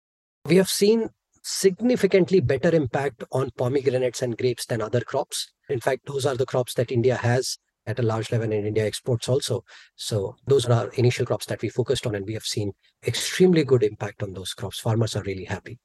We 0.45 0.55
have 0.55 0.69
seen 0.69 1.09
significantly 1.43 2.39
better 2.39 2.73
impact 2.73 3.23
on 3.31 3.51
pomegranates 3.57 4.21
and 4.21 4.37
grapes 4.37 4.65
than 4.65 4.81
other 4.81 5.01
crops. 5.01 5.51
In 5.69 5.79
fact, 5.79 6.05
those 6.05 6.25
are 6.25 6.35
the 6.35 6.45
crops 6.45 6.73
that 6.75 6.91
India 6.91 7.15
has 7.15 7.57
at 7.85 7.99
a 7.99 8.03
large 8.03 8.31
level 8.31 8.51
and 8.51 8.65
India 8.65 8.85
exports 8.85 9.27
also. 9.27 9.63
So 9.95 10.35
those 10.47 10.65
are 10.65 10.73
our 10.73 10.89
initial 10.91 11.25
crops 11.25 11.45
that 11.47 11.61
we 11.61 11.69
focused 11.69 12.07
on 12.07 12.15
and 12.15 12.25
we 12.25 12.33
have 12.33 12.43
seen 12.45 12.71
extremely 13.05 13.63
good 13.63 13.83
impact 13.83 14.23
on 14.23 14.33
those 14.33 14.53
crops. 14.53 14.79
Farmers 14.79 15.15
are 15.15 15.23
really 15.23 15.45
happy. 15.45 15.79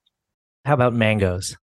How 0.64 0.74
about 0.74 0.94
mangoes? 0.94 1.56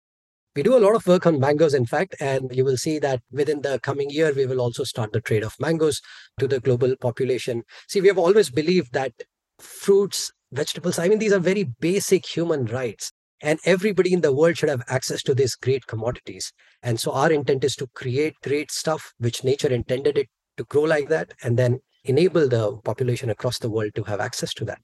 we 0.56 0.62
do 0.62 0.78
a 0.78 0.80
lot 0.80 0.96
of 0.96 1.08
work 1.08 1.26
on 1.26 1.40
mangoes, 1.40 1.74
in 1.74 1.86
fact, 1.86 2.16
and 2.20 2.56
you 2.56 2.64
will 2.64 2.78
see 2.78 3.00
that 3.00 3.22
within 3.32 3.62
the 3.62 3.80
coming 3.80 4.10
year, 4.10 4.32
we 4.34 4.46
will 4.46 4.62
also 4.62 4.84
start 4.84 5.12
the 5.12 5.22
trade 5.22 5.44
of 5.44 5.60
mangoes 5.60 6.00
to 6.40 6.48
the 6.48 6.60
global 6.60 6.96
population. 6.96 7.64
See, 7.88 8.02
we 8.02 8.08
have 8.08 8.20
always 8.20 8.50
believed 8.52 8.94
that 8.94 9.14
fruits, 9.60 10.32
vegetables, 10.52 11.00
I 11.00 11.08
mean, 11.08 11.20
these 11.20 11.34
are 11.34 11.40
very 11.40 11.64
basic 11.64 12.26
human 12.28 12.66
rights. 12.66 13.12
And 13.44 13.60
everybody 13.66 14.14
in 14.14 14.22
the 14.22 14.34
world 14.34 14.58
should 14.58 14.70
have 14.70 14.84
access 14.88 15.22
to 15.24 15.36
these 15.36 15.54
great 15.54 15.86
commodities. 15.86 16.54
And 16.82 16.98
so 16.98 17.12
our 17.12 17.30
intent 17.30 17.66
is 17.66 17.76
to 17.76 17.88
create 17.88 18.36
great 18.42 18.72
stuff 18.72 19.14
which 19.18 19.44
nature 19.44 19.68
intended 19.68 20.18
it 20.18 20.30
to 20.58 20.64
grow 20.64 20.84
like 20.84 21.10
that, 21.10 21.34
and 21.44 21.60
then 21.60 21.80
enable 22.06 22.48
the 22.48 22.78
population 22.86 23.30
across 23.30 23.60
the 23.60 23.70
world 23.70 23.92
to 23.96 24.04
have 24.04 24.22
access 24.22 24.54
to 24.54 24.66
that. 24.66 24.80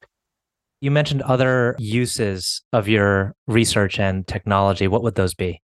You 0.82 0.92
mentioned 0.92 1.22
other 1.22 1.76
uses 1.80 2.62
of 2.74 2.88
your 2.88 3.34
research 3.48 4.00
and 4.00 4.28
technology. 4.28 4.88
What 4.88 5.04
would 5.04 5.16
those 5.16 5.34
be? 5.34 5.62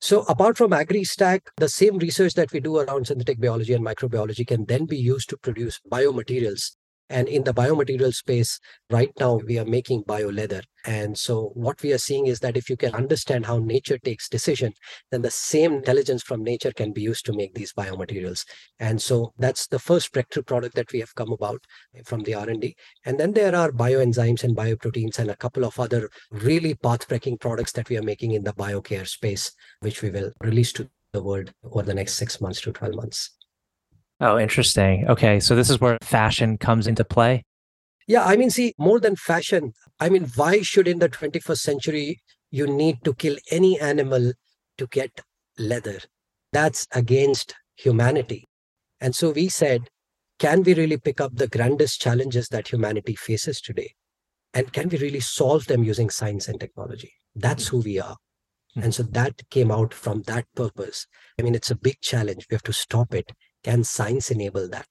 So, 0.00 0.22
apart 0.22 0.58
from 0.58 0.72
AgriStack, 0.72 1.42
the 1.56 1.68
same 1.68 1.98
research 1.98 2.34
that 2.34 2.52
we 2.52 2.60
do 2.60 2.78
around 2.78 3.06
synthetic 3.06 3.40
biology 3.40 3.72
and 3.72 3.86
microbiology 3.86 4.46
can 4.46 4.64
then 4.64 4.84
be 4.84 4.96
used 4.96 5.28
to 5.30 5.36
produce 5.36 5.80
biomaterials 5.90 6.72
and 7.08 7.28
in 7.28 7.44
the 7.44 7.52
biomaterial 7.52 8.14
space, 8.14 8.58
right 8.90 9.10
now 9.20 9.40
we 9.46 9.58
are 9.58 9.64
making 9.64 10.04
bio 10.06 10.28
leather. 10.28 10.62
And 10.84 11.16
so 11.16 11.52
what 11.54 11.82
we 11.82 11.92
are 11.92 11.98
seeing 11.98 12.26
is 12.26 12.40
that 12.40 12.56
if 12.56 12.68
you 12.68 12.76
can 12.76 12.94
understand 12.94 13.46
how 13.46 13.58
nature 13.58 13.98
takes 13.98 14.28
decision, 14.28 14.72
then 15.10 15.22
the 15.22 15.30
same 15.30 15.74
intelligence 15.74 16.22
from 16.22 16.42
nature 16.42 16.72
can 16.72 16.92
be 16.92 17.02
used 17.02 17.24
to 17.26 17.32
make 17.32 17.54
these 17.54 17.72
biomaterials. 17.72 18.44
And 18.80 19.00
so 19.00 19.32
that's 19.38 19.66
the 19.66 19.78
first 19.78 20.12
breakthrough 20.12 20.42
product 20.42 20.74
that 20.74 20.90
we 20.92 21.00
have 21.00 21.14
come 21.14 21.32
about 21.32 21.62
from 22.04 22.22
the 22.22 22.34
R&D. 22.34 22.74
And 23.04 23.20
then 23.20 23.32
there 23.32 23.54
are 23.54 23.70
bioenzymes 23.70 24.42
and 24.42 24.56
bioproteins 24.56 25.18
and 25.18 25.30
a 25.30 25.36
couple 25.36 25.64
of 25.64 25.78
other 25.78 26.08
really 26.30 26.74
path-breaking 26.74 27.38
products 27.38 27.72
that 27.72 27.88
we 27.88 27.98
are 27.98 28.02
making 28.02 28.32
in 28.32 28.42
the 28.42 28.54
biocare 28.54 29.06
space, 29.06 29.52
which 29.80 30.02
we 30.02 30.10
will 30.10 30.32
release 30.40 30.72
to 30.72 30.88
the 31.12 31.22
world 31.22 31.52
over 31.62 31.82
the 31.82 31.94
next 31.94 32.14
six 32.14 32.40
months 32.40 32.60
to 32.62 32.72
12 32.72 32.94
months. 32.94 33.30
Oh, 34.22 34.38
interesting. 34.38 35.08
Okay. 35.08 35.40
So 35.40 35.56
this 35.56 35.68
is 35.68 35.80
where 35.80 35.98
fashion 36.00 36.56
comes 36.56 36.86
into 36.86 37.04
play. 37.04 37.44
Yeah. 38.06 38.24
I 38.24 38.36
mean, 38.36 38.50
see, 38.50 38.72
more 38.78 39.00
than 39.00 39.16
fashion, 39.16 39.72
I 39.98 40.08
mean, 40.08 40.30
why 40.36 40.62
should 40.62 40.86
in 40.86 41.00
the 41.00 41.08
21st 41.08 41.58
century 41.58 42.22
you 42.50 42.68
need 42.68 43.02
to 43.04 43.14
kill 43.14 43.36
any 43.50 43.80
animal 43.80 44.32
to 44.78 44.86
get 44.86 45.22
leather? 45.58 45.98
That's 46.52 46.86
against 46.92 47.56
humanity. 47.74 48.44
And 49.00 49.16
so 49.16 49.30
we 49.30 49.48
said, 49.48 49.88
can 50.38 50.62
we 50.62 50.74
really 50.74 50.98
pick 50.98 51.20
up 51.20 51.34
the 51.34 51.48
grandest 51.48 52.00
challenges 52.00 52.46
that 52.48 52.68
humanity 52.68 53.16
faces 53.16 53.60
today? 53.60 53.94
And 54.54 54.72
can 54.72 54.88
we 54.88 54.98
really 54.98 55.20
solve 55.20 55.66
them 55.66 55.82
using 55.82 56.10
science 56.10 56.46
and 56.46 56.60
technology? 56.60 57.12
That's 57.34 57.66
who 57.68 57.80
we 57.80 57.98
are. 57.98 58.16
Mm-hmm. 58.76 58.82
And 58.84 58.94
so 58.94 59.02
that 59.02 59.42
came 59.50 59.72
out 59.72 59.92
from 59.92 60.22
that 60.22 60.44
purpose. 60.54 61.08
I 61.40 61.42
mean, 61.42 61.56
it's 61.56 61.72
a 61.72 61.76
big 61.76 62.00
challenge. 62.00 62.46
We 62.48 62.54
have 62.54 62.62
to 62.64 62.72
stop 62.72 63.14
it 63.14 63.32
can 63.64 63.84
science 63.84 64.30
enable 64.30 64.68
that? 64.68 64.86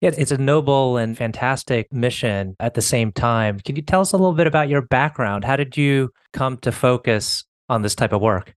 Yeah, 0.00 0.10
it's 0.18 0.32
a 0.32 0.38
noble 0.38 0.96
and 0.96 1.16
fantastic 1.16 1.92
mission 1.92 2.56
at 2.60 2.74
the 2.74 2.82
same 2.82 3.12
time. 3.12 3.60
Can 3.60 3.76
you 3.76 3.82
tell 3.82 4.00
us 4.00 4.12
a 4.12 4.16
little 4.16 4.34
bit 4.34 4.46
about 4.46 4.68
your 4.68 4.82
background? 4.82 5.44
How 5.44 5.56
did 5.56 5.76
you 5.76 6.10
come 6.32 6.58
to 6.58 6.72
focus 6.72 7.44
on 7.68 7.82
this 7.82 7.94
type 7.94 8.12
of 8.12 8.20
work? 8.20 8.54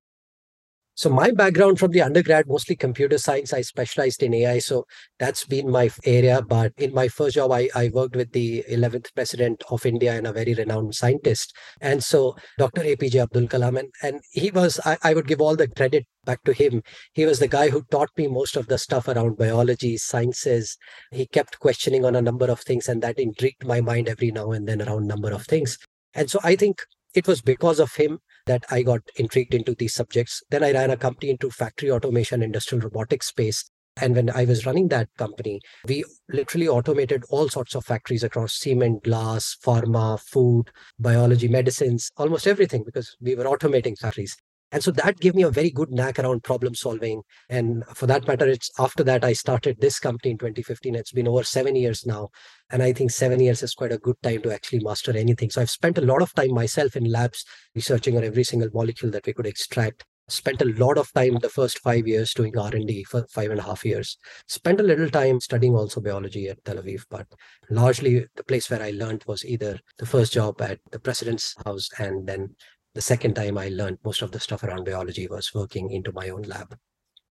So 0.97 1.11
my 1.11 1.29
background 1.29 1.77
from 1.77 1.91
the 1.91 2.01
undergrad, 2.01 2.47
mostly 2.47 2.75
computer 2.75 3.19
science. 3.19 3.53
I 3.53 3.61
specialized 3.61 4.23
in 4.23 4.33
AI. 4.33 4.57
So 4.57 4.87
that's 5.19 5.45
been 5.45 5.69
my 5.69 5.91
area. 6.05 6.41
But 6.41 6.73
in 6.77 6.91
my 6.91 7.07
first 7.07 7.35
job, 7.35 7.51
I, 7.51 7.69
I 7.75 7.89
worked 7.93 8.15
with 8.15 8.31
the 8.31 8.63
11th 8.67 9.13
president 9.13 9.61
of 9.69 9.85
India 9.85 10.13
and 10.17 10.25
a 10.25 10.33
very 10.33 10.55
renowned 10.55 10.95
scientist. 10.95 11.55
And 11.81 12.03
so 12.03 12.35
Dr. 12.57 12.81
APJ 12.81 13.21
Abdul 13.21 13.47
Kalam, 13.47 13.77
and, 13.77 13.89
and 14.01 14.21
he 14.31 14.49
was, 14.49 14.79
I, 14.85 14.97
I 15.03 15.13
would 15.13 15.27
give 15.27 15.39
all 15.39 15.55
the 15.55 15.67
credit 15.67 16.07
back 16.25 16.43
to 16.45 16.51
him. 16.51 16.81
He 17.13 17.27
was 17.27 17.37
the 17.37 17.47
guy 17.47 17.69
who 17.69 17.83
taught 17.91 18.09
me 18.17 18.25
most 18.25 18.55
of 18.57 18.65
the 18.65 18.79
stuff 18.79 19.07
around 19.07 19.37
biology, 19.37 19.97
sciences. 19.97 20.79
He 21.11 21.27
kept 21.27 21.59
questioning 21.59 22.05
on 22.05 22.15
a 22.15 22.23
number 22.23 22.49
of 22.49 22.61
things, 22.61 22.89
and 22.89 23.03
that 23.03 23.19
intrigued 23.19 23.67
my 23.67 23.81
mind 23.81 24.09
every 24.09 24.31
now 24.31 24.51
and 24.51 24.67
then 24.67 24.81
around 24.81 25.05
number 25.05 25.31
of 25.31 25.45
things. 25.45 25.77
And 26.15 26.27
so 26.27 26.39
I 26.43 26.55
think 26.55 26.81
it 27.13 27.27
was 27.27 27.43
because 27.43 27.79
of 27.79 27.93
him 27.93 28.19
that 28.47 28.65
I 28.69 28.81
got 28.81 29.01
intrigued 29.15 29.53
into 29.53 29.75
these 29.75 29.93
subjects. 29.93 30.41
Then 30.49 30.63
I 30.63 30.71
ran 30.71 30.89
a 30.89 30.97
company 30.97 31.29
into 31.29 31.49
factory 31.49 31.91
automation, 31.91 32.41
industrial 32.41 32.81
robotics 32.81 33.27
space. 33.27 33.69
And 33.99 34.15
when 34.15 34.29
I 34.29 34.45
was 34.45 34.65
running 34.65 34.89
that 34.89 35.09
company, 35.17 35.59
we 35.87 36.03
literally 36.29 36.67
automated 36.67 37.23
all 37.29 37.49
sorts 37.49 37.73
of 37.73 37.83
factories 37.85 38.23
across 38.23 38.53
cement, 38.53 39.03
glass, 39.03 39.57
pharma, 39.63 40.19
food, 40.19 40.69
biology, 40.99 41.47
medicines, 41.47 42.11
almost 42.17 42.45
everything, 42.45 42.83
because 42.83 43.15
we 43.19 43.35
were 43.35 43.45
automating 43.45 43.97
factories. 43.97 44.35
And 44.71 44.83
so 44.83 44.91
that 44.91 45.19
gave 45.19 45.33
me 45.33 45.43
a 45.43 45.49
very 45.49 45.69
good 45.69 45.91
knack 45.91 46.19
around 46.19 46.43
problem 46.43 46.75
solving. 46.75 47.21
And 47.49 47.85
for 47.93 48.05
that 48.07 48.27
matter, 48.27 48.47
it's 48.47 48.69
after 48.77 49.03
that 49.05 49.23
I 49.23 49.33
started 49.33 49.79
this 49.79 49.97
company 49.97 50.31
in 50.31 50.37
2015. 50.37 50.95
It's 50.95 51.13
been 51.13 51.27
over 51.27 51.43
seven 51.43 51.75
years 51.75 52.05
now. 52.05 52.29
And 52.69 52.83
I 52.83 52.91
think 52.91 53.11
seven 53.11 53.39
years 53.39 53.63
is 53.63 53.73
quite 53.73 53.93
a 53.93 53.97
good 53.97 54.21
time 54.21 54.41
to 54.41 54.53
actually 54.53 54.79
master 54.79 55.15
anything. 55.15 55.49
So 55.49 55.61
I've 55.61 55.69
spent 55.69 55.97
a 55.97 56.01
lot 56.01 56.21
of 56.21 56.33
time 56.33 56.53
myself 56.53 56.97
in 56.97 57.09
labs 57.09 57.45
researching 57.75 58.17
on 58.17 58.25
every 58.25 58.43
single 58.43 58.69
molecule 58.73 59.11
that 59.11 59.25
we 59.25 59.33
could 59.33 59.47
extract. 59.47 60.03
Spent 60.29 60.61
a 60.61 60.65
lot 60.65 60.97
of 60.97 61.13
time 61.13 61.35
the 61.35 61.47
first 61.47 61.79
five 61.79 62.05
years 62.05 62.33
doing 62.33 62.57
R&D 62.57 63.05
for 63.05 63.25
five 63.29 63.49
and 63.49 63.61
a 63.61 63.63
half 63.63 63.85
years. 63.85 64.17
Spent 64.49 64.81
a 64.81 64.83
little 64.83 65.09
time 65.09 65.39
studying 65.39 65.73
also 65.73 66.01
biology 66.01 66.49
at 66.49 66.61
Tel 66.65 66.75
Aviv, 66.75 67.05
but 67.09 67.27
largely 67.69 68.25
the 68.35 68.43
place 68.43 68.69
where 68.69 68.81
I 68.81 68.91
learned 68.91 69.23
was 69.25 69.45
either 69.45 69.79
the 69.97 70.05
first 70.05 70.33
job 70.33 70.61
at 70.61 70.79
the 70.91 70.99
president's 70.99 71.55
house 71.65 71.87
and 71.97 72.27
then 72.27 72.55
the 72.97 73.01
second 73.03 73.35
time 73.35 73.59
I 73.59 73.69
learned 73.69 73.99
most 74.03 74.23
of 74.23 74.31
the 74.31 74.39
stuff 74.39 74.63
around 74.63 74.85
biology 74.85 75.27
was 75.27 75.53
working 75.53 75.91
into 75.91 76.11
my 76.13 76.29
own 76.29 76.41
lab. 76.41 76.75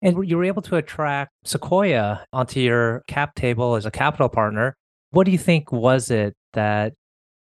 And 0.01 0.27
you 0.27 0.39
were 0.39 0.45
able 0.45 0.63
to 0.63 0.77
attract 0.77 1.33
Sequoia 1.45 2.25
onto 2.33 2.61
your 2.61 3.05
cap 3.07 3.35
table 3.35 3.75
as 3.75 3.85
a 3.85 3.91
capital 3.91 4.31
partner. 4.31 4.75
What 5.11 5.25
do 5.25 5.33
you 5.33 5.37
think 5.37 5.71
was 5.71 6.11
it 6.11 6.35
that 6.55 6.95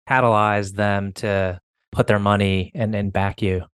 catalyzed 0.10 0.76
them 0.76 1.12
to 1.16 1.60
put 1.92 2.08
their 2.08 2.18
money 2.18 2.72
and, 2.74 2.96
and 2.96 3.12
back 3.12 3.42
you? 3.42 3.66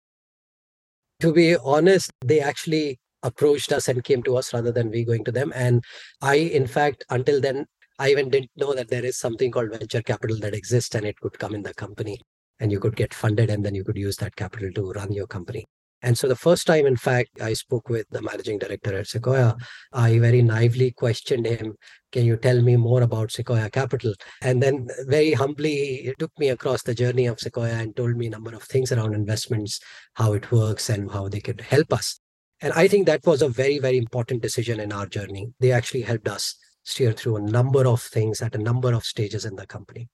To 1.21 1.31
be 1.35 1.59
honest, 1.59 2.11
they 2.25 2.41
actually 2.41 2.99
approached 3.23 3.71
us 3.71 3.87
and 3.87 4.03
came 4.03 4.23
to 4.23 4.39
us 4.39 4.55
rather 4.55 4.73
than 4.73 4.91
we 4.91 5.05
going 5.05 5.25
to 5.25 5.33
them. 5.33 5.53
And 5.55 5.85
I, 6.23 6.37
in 6.37 6.67
fact, 6.67 7.05
until 7.11 7.39
then, 7.39 7.67
I 7.99 8.09
even 8.09 8.31
didn't 8.31 8.51
know 8.57 8.73
that 8.73 8.89
there 8.89 9.05
is 9.05 9.19
something 9.19 9.51
called 9.51 9.73
venture 9.73 10.01
capital 10.01 10.39
that 10.39 10.55
exists 10.55 10.95
and 10.95 11.05
it 11.05 11.21
could 11.21 11.39
come 11.39 11.55
in 11.55 11.65
the 11.65 11.75
company 11.75 12.23
and 12.62 12.71
you 12.71 12.78
could 12.78 12.95
get 12.95 13.12
funded 13.12 13.50
and 13.50 13.64
then 13.66 13.75
you 13.75 13.83
could 13.83 13.97
use 13.97 14.16
that 14.16 14.37
capital 14.37 14.71
to 14.73 14.92
run 14.92 15.12
your 15.12 15.26
company. 15.26 15.66
And 16.04 16.16
so 16.16 16.28
the 16.28 16.37
first 16.37 16.66
time, 16.66 16.87
in 16.87 16.97
fact, 16.97 17.40
I 17.40 17.52
spoke 17.52 17.88
with 17.88 18.07
the 18.11 18.23
managing 18.23 18.59
director 18.59 18.97
at 18.99 19.09
Sequoia, 19.09 19.57
I 19.92 20.19
very 20.19 20.42
naively 20.42 20.92
questioned 20.92 21.47
him, 21.47 21.75
Can 22.12 22.25
you 22.25 22.37
tell 22.37 22.61
me 22.62 22.76
more 22.76 23.02
about 23.02 23.33
Sequoia 23.33 23.69
Capital? 23.69 24.14
And 24.40 24.62
then 24.62 24.88
very 25.07 25.33
humbly, 25.33 26.02
he 26.04 26.14
took 26.19 26.33
me 26.38 26.49
across 26.50 26.83
the 26.83 26.95
journey 26.95 27.26
of 27.26 27.40
Sequoia 27.40 27.75
and 27.75 27.97
told 27.97 28.16
me 28.16 28.28
a 28.28 28.31
number 28.31 28.54
of 28.54 28.62
things 28.62 28.90
around 28.90 29.14
investments, 29.14 29.81
how 30.14 30.33
it 30.33 30.50
works, 30.50 30.88
and 30.88 31.11
how 31.11 31.28
they 31.28 31.40
could 31.40 31.61
help 31.61 31.92
us. 31.92 32.21
And 32.61 32.73
I 32.75 32.87
think 32.87 33.07
that 33.07 33.26
was 33.26 33.42
a 33.42 33.49
very, 33.49 33.78
very 33.78 33.99
important 33.99 34.40
decision 34.40 34.78
in 34.78 34.92
our 34.92 35.07
journey. 35.07 35.52
They 35.59 35.73
actually 35.73 36.02
helped 36.02 36.28
us 36.28 36.57
steer 36.85 37.12
through 37.12 37.37
a 37.37 37.42
number 37.42 37.87
of 37.87 38.02
things 38.02 38.40
at 38.42 38.54
a 38.54 38.59
number 38.59 38.92
of 38.92 39.04
stages 39.04 39.45
in 39.45 39.54
the 39.57 39.66
company. 39.66 40.09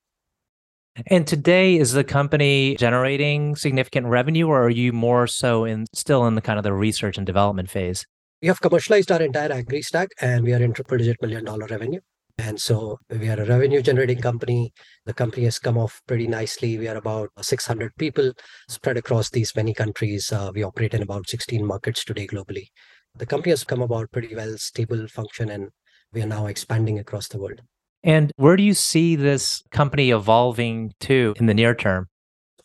And 1.06 1.26
today, 1.26 1.76
is 1.76 1.92
the 1.92 2.04
company 2.04 2.76
generating 2.76 3.56
significant 3.56 4.06
revenue, 4.06 4.48
or 4.48 4.64
are 4.64 4.70
you 4.70 4.92
more 4.92 5.26
so 5.26 5.64
in 5.64 5.86
still 5.94 6.26
in 6.26 6.34
the 6.34 6.40
kind 6.40 6.58
of 6.58 6.64
the 6.64 6.72
research 6.72 7.16
and 7.16 7.26
development 7.26 7.70
phase? 7.70 8.04
We 8.42 8.48
have 8.48 8.60
commercialized 8.60 9.10
our 9.12 9.22
entire 9.22 9.52
agri 9.52 9.82
stack, 9.82 10.08
and 10.20 10.44
we 10.44 10.52
are 10.52 10.62
in 10.62 10.72
triple 10.72 10.98
digit 10.98 11.16
million 11.22 11.44
dollar 11.44 11.66
revenue. 11.66 12.00
And 12.40 12.60
so 12.60 12.98
we 13.10 13.28
are 13.28 13.40
a 13.40 13.44
revenue 13.44 13.82
generating 13.82 14.20
company. 14.20 14.72
The 15.06 15.12
company 15.12 15.44
has 15.44 15.58
come 15.58 15.76
off 15.76 16.00
pretty 16.06 16.28
nicely. 16.28 16.78
We 16.78 16.86
are 16.86 16.96
about 16.96 17.30
600 17.40 17.96
people 17.98 18.32
spread 18.68 18.96
across 18.96 19.28
these 19.30 19.56
many 19.56 19.74
countries. 19.74 20.30
Uh, 20.30 20.52
we 20.54 20.62
operate 20.62 20.94
in 20.94 21.02
about 21.02 21.28
16 21.28 21.66
markets 21.66 22.04
today 22.04 22.28
globally. 22.28 22.66
The 23.16 23.26
company 23.26 23.50
has 23.50 23.64
come 23.64 23.82
about 23.82 24.12
pretty 24.12 24.36
well, 24.36 24.56
stable 24.56 25.08
function, 25.08 25.50
and 25.50 25.70
we 26.12 26.22
are 26.22 26.26
now 26.26 26.46
expanding 26.46 27.00
across 27.00 27.26
the 27.26 27.40
world. 27.40 27.60
And 28.02 28.32
where 28.36 28.56
do 28.56 28.62
you 28.62 28.74
see 28.74 29.16
this 29.16 29.62
company 29.70 30.10
evolving 30.10 30.92
to 31.00 31.34
in 31.38 31.46
the 31.46 31.54
near 31.54 31.74
term? 31.74 32.08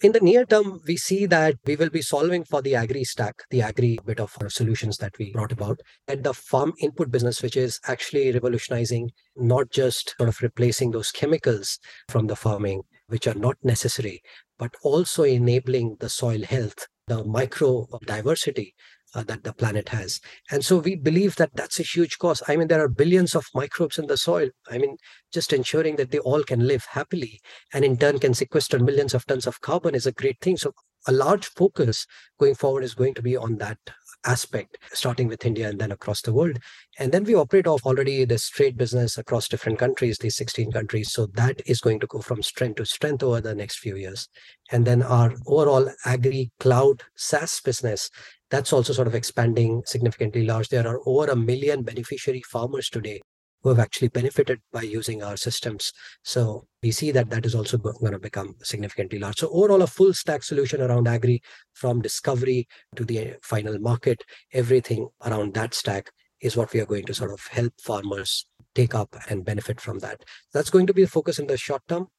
In 0.02 0.12
the 0.12 0.20
near 0.20 0.46
term, 0.46 0.82
we 0.86 0.98
see 0.98 1.26
that 1.28 1.56
we 1.66 1.78
will 1.78 1.90
be 1.90 2.02
solving 2.02 2.44
for 2.44 2.62
the 2.62 2.76
agri 2.76 3.06
stack, 3.06 3.36
the 3.50 3.62
agri 3.62 3.98
bit 4.06 4.20
of 4.20 4.36
uh, 4.42 4.50
solutions 4.50 4.98
that 4.98 5.18
we 5.18 5.32
brought 5.32 5.54
about, 5.54 5.80
and 6.10 6.26
the 6.26 6.34
farm 6.34 6.74
input 6.82 7.10
business, 7.10 7.42
which 7.42 7.56
is 7.56 7.80
actually 7.88 8.32
revolutionizing, 8.34 9.12
not 9.38 9.72
just 9.72 10.14
sort 10.18 10.28
of 10.28 10.42
replacing 10.42 10.92
those 10.92 11.12
chemicals 11.12 11.80
from 12.10 12.28
the 12.28 12.36
farming, 12.36 12.82
which 13.08 13.28
are 13.28 13.34
not 13.34 13.56
necessary, 13.64 14.22
but 14.60 14.74
also 14.84 15.24
enabling 15.24 15.96
the 16.02 16.10
soil 16.10 16.44
health, 16.44 16.88
the 17.08 17.24
micro 17.24 17.88
diversity 18.06 18.74
uh, 19.16 19.24
that 19.24 19.44
the 19.44 19.54
planet 19.54 19.90
has. 19.90 20.20
And 20.52 20.64
so 20.64 20.78
we 20.78 20.96
believe 20.96 21.36
that 21.38 21.56
that's 21.56 21.80
a 21.80 21.84
huge 21.84 22.18
cost. 22.18 22.44
I 22.48 22.56
mean, 22.56 22.68
there 22.68 22.84
are 22.84 22.90
billions 22.90 23.36
of 23.36 23.46
microbes 23.54 23.98
in 23.98 24.08
the 24.08 24.18
soil. 24.18 24.50
I 24.70 24.78
mean, 24.78 24.98
just 25.34 25.54
ensuring 25.54 25.96
that 25.98 26.12
they 26.12 26.20
all 26.20 26.44
can 26.44 26.68
live 26.68 26.86
happily 26.92 27.42
and 27.74 27.84
in 27.86 27.98
turn 27.98 28.20
can 28.20 28.34
sequester 28.34 28.80
millions 28.80 29.14
of 29.14 29.26
tons 29.26 29.48
of 29.48 29.62
carbon 29.62 29.96
is 29.96 30.06
a 30.06 30.12
great 30.12 30.40
thing. 30.42 30.58
So 30.58 30.74
a 31.08 31.12
large 31.12 31.48
focus 31.48 32.06
going 32.40 32.56
forward 32.56 32.84
is 32.84 32.96
going 32.96 33.14
to 33.16 33.22
be 33.22 33.36
on 33.36 33.58
that 33.58 33.78
aspect, 34.26 34.78
starting 34.94 35.28
with 35.28 35.46
India 35.46 35.68
and 35.68 35.80
then 35.80 35.92
across 35.92 36.22
the 36.22 36.34
world. 36.34 36.58
And 36.98 37.12
then 37.12 37.24
we 37.24 37.36
operate 37.36 37.68
off 37.68 37.86
already 37.86 38.24
this 38.26 38.50
trade 38.50 38.78
business 38.78 39.18
across 39.18 39.48
different 39.48 39.80
countries, 39.80 40.18
these 40.18 40.38
16 40.38 40.72
countries. 40.72 41.12
So 41.12 41.28
that 41.34 41.62
is 41.66 41.82
going 41.82 42.00
to 42.02 42.08
go 42.08 42.20
from 42.20 42.42
strength 42.42 42.78
to 42.78 42.86
strength 42.86 43.24
over 43.24 43.42
the 43.42 43.56
next 43.56 43.80
few 43.80 43.96
years. 43.96 44.30
And 44.72 44.86
then 44.86 45.04
our 45.04 45.34
overall 45.46 45.92
agri 46.06 46.52
cloud 46.60 47.04
SaaS 47.16 47.60
business, 47.62 48.10
that's 48.54 48.72
also 48.72 48.94
sort 48.94 49.08
of 49.08 49.16
expanding 49.16 49.82
significantly 49.84 50.46
large. 50.46 50.70
There 50.70 50.88
are 50.88 51.00
over 51.08 51.32
a 51.32 51.36
million 51.36 51.82
beneficiary 51.82 52.44
farmers 52.44 52.88
today 52.88 53.20
who 53.64 53.70
have 53.70 53.80
actually 53.80 54.10
benefited 54.10 54.60
by 54.72 54.84
using 54.84 55.24
our 55.24 55.36
systems. 55.36 55.92
So 56.24 56.68
we 56.84 56.92
see 56.92 57.10
that 57.14 57.32
that 57.32 57.48
is 57.48 57.56
also 57.56 57.80
going 57.80 58.12
to 58.12 58.20
become 58.20 58.54
significantly 58.62 59.18
large. 59.18 59.40
So 59.40 59.50
overall, 59.50 59.82
a 59.82 59.88
full 59.88 60.14
stack 60.14 60.44
solution 60.44 60.82
around 60.82 61.08
agri 61.08 61.42
from 61.74 62.04
discovery 62.04 62.68
to 62.96 63.04
the 63.04 63.38
final 63.42 63.80
market, 63.80 64.24
everything 64.54 65.10
around 65.26 65.56
that 65.56 65.74
stack 65.74 66.12
is 66.40 66.56
what 66.56 66.74
we 66.74 66.80
are 66.80 66.86
going 66.86 67.06
to 67.06 67.14
sort 67.16 67.32
of 67.32 67.48
help 67.48 67.74
farmers 67.82 68.46
take 68.76 68.94
up 68.94 69.16
and 69.30 69.44
benefit 69.44 69.82
from 69.82 69.98
that. 70.00 70.22
That's 70.54 70.70
going 70.70 70.86
to 70.86 70.94
be 70.94 71.06
the 71.06 71.10
focus 71.10 71.40
in 71.40 71.48
the 71.48 71.58
short 71.58 71.82
term. 71.88 72.10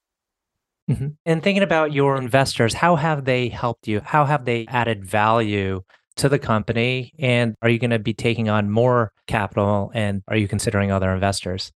Mm-hmm. 0.91 1.07
And 1.25 1.41
thinking 1.41 1.63
about 1.63 1.93
your 1.93 2.17
investors, 2.17 2.73
how 2.73 2.97
have 2.97 3.23
they 3.23 3.47
helped 3.47 3.87
you? 3.87 4.01
How 4.01 4.25
have 4.25 4.43
they 4.43 4.65
added 4.67 5.05
value 5.05 5.83
to 6.17 6.29
the 6.29 6.39
company? 6.39 7.13
And 7.19 7.55
are 7.61 7.69
you 7.69 7.79
going 7.79 7.91
to 7.91 7.99
be 7.99 8.13
taking 8.13 8.49
on 8.49 8.69
more 8.69 9.11
capital? 9.27 9.91
And 9.93 10.21
are 10.27 10.37
you 10.37 10.47
considering 10.47 10.91
other 10.91 11.11
investors? 11.11 11.71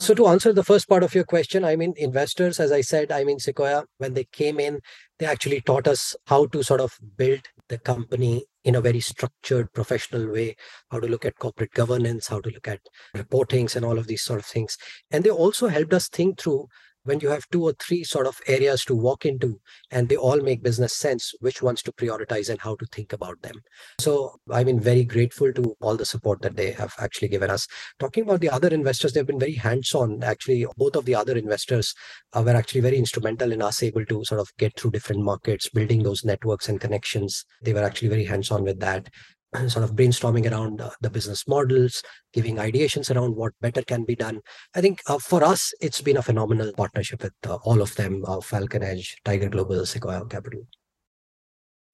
So, 0.00 0.14
to 0.14 0.28
answer 0.28 0.52
the 0.52 0.62
first 0.62 0.88
part 0.88 1.02
of 1.02 1.12
your 1.12 1.24
question, 1.24 1.64
I 1.64 1.74
mean, 1.74 1.92
investors, 1.96 2.60
as 2.60 2.70
I 2.70 2.82
said, 2.82 3.10
I 3.10 3.24
mean, 3.24 3.40
Sequoia, 3.40 3.84
when 3.96 4.14
they 4.14 4.24
came 4.30 4.60
in, 4.60 4.80
they 5.18 5.26
actually 5.26 5.60
taught 5.60 5.88
us 5.88 6.14
how 6.26 6.46
to 6.46 6.62
sort 6.62 6.80
of 6.80 6.96
build 7.16 7.40
the 7.68 7.78
company 7.78 8.44
in 8.62 8.76
a 8.76 8.80
very 8.80 9.00
structured, 9.00 9.72
professional 9.72 10.30
way, 10.30 10.54
how 10.92 11.00
to 11.00 11.08
look 11.08 11.24
at 11.24 11.38
corporate 11.38 11.72
governance, 11.72 12.28
how 12.28 12.40
to 12.40 12.48
look 12.50 12.68
at 12.68 12.80
reportings, 13.16 13.74
and 13.74 13.84
all 13.84 13.98
of 13.98 14.06
these 14.06 14.22
sort 14.22 14.38
of 14.38 14.46
things. 14.46 14.78
And 15.10 15.24
they 15.24 15.30
also 15.30 15.66
helped 15.66 15.92
us 15.92 16.08
think 16.08 16.38
through 16.38 16.68
when 17.08 17.20
you 17.20 17.30
have 17.30 17.48
two 17.50 17.62
or 17.64 17.72
three 17.80 18.04
sort 18.04 18.26
of 18.26 18.38
areas 18.46 18.84
to 18.84 18.94
walk 18.94 19.24
into 19.24 19.58
and 19.90 20.08
they 20.08 20.16
all 20.16 20.40
make 20.40 20.62
business 20.62 20.94
sense 20.94 21.32
which 21.40 21.62
ones 21.62 21.82
to 21.82 21.92
prioritize 21.92 22.50
and 22.50 22.60
how 22.60 22.76
to 22.76 22.86
think 22.92 23.12
about 23.12 23.40
them. 23.42 23.56
So 23.98 24.36
i 24.50 24.62
mean 24.62 24.78
very 24.78 25.04
grateful 25.04 25.52
to 25.54 25.74
all 25.80 25.96
the 25.96 26.04
support 26.04 26.42
that 26.42 26.56
they 26.56 26.72
have 26.72 26.94
actually 26.98 27.28
given 27.28 27.50
us. 27.50 27.66
Talking 27.98 28.24
about 28.24 28.40
the 28.40 28.50
other 28.50 28.68
investors 28.68 29.12
they've 29.12 29.26
been 29.26 29.38
very 29.38 29.54
hands 29.54 29.94
on 29.94 30.22
actually 30.22 30.66
both 30.76 30.96
of 30.96 31.06
the 31.06 31.14
other 31.14 31.36
investors 31.36 31.94
uh, 32.34 32.42
were 32.42 32.56
actually 32.60 32.82
very 32.82 32.98
instrumental 32.98 33.52
in 33.52 33.62
us 33.62 33.82
able 33.82 34.04
to 34.04 34.24
sort 34.24 34.40
of 34.40 34.50
get 34.58 34.78
through 34.78 34.90
different 34.90 35.22
markets 35.22 35.68
building 35.70 36.02
those 36.02 36.24
networks 36.24 36.68
and 36.68 36.80
connections. 36.80 37.44
They 37.62 37.72
were 37.72 37.84
actually 37.84 38.08
very 38.08 38.24
hands 38.24 38.50
on 38.50 38.64
with 38.64 38.80
that 38.80 39.08
sort 39.68 39.84
of 39.84 39.94
brainstorming 39.94 40.50
around 40.50 40.80
uh, 40.80 40.90
the 41.00 41.10
business 41.10 41.46
models, 41.46 42.02
giving 42.32 42.56
ideations 42.56 43.14
around 43.14 43.36
what 43.36 43.52
better 43.60 43.82
can 43.82 44.04
be 44.04 44.14
done. 44.14 44.40
I 44.74 44.80
think 44.80 45.00
uh, 45.06 45.18
for 45.18 45.42
us, 45.42 45.72
it's 45.80 46.00
been 46.00 46.16
a 46.16 46.22
phenomenal 46.22 46.72
partnership 46.76 47.22
with 47.22 47.32
uh, 47.46 47.56
all 47.64 47.80
of 47.80 47.94
them 47.96 48.24
uh, 48.26 48.40
Falcon 48.40 48.82
Edge, 48.82 49.16
Tiger 49.24 49.48
Global, 49.48 49.86
Sequoia 49.86 50.26
Capital. 50.26 50.66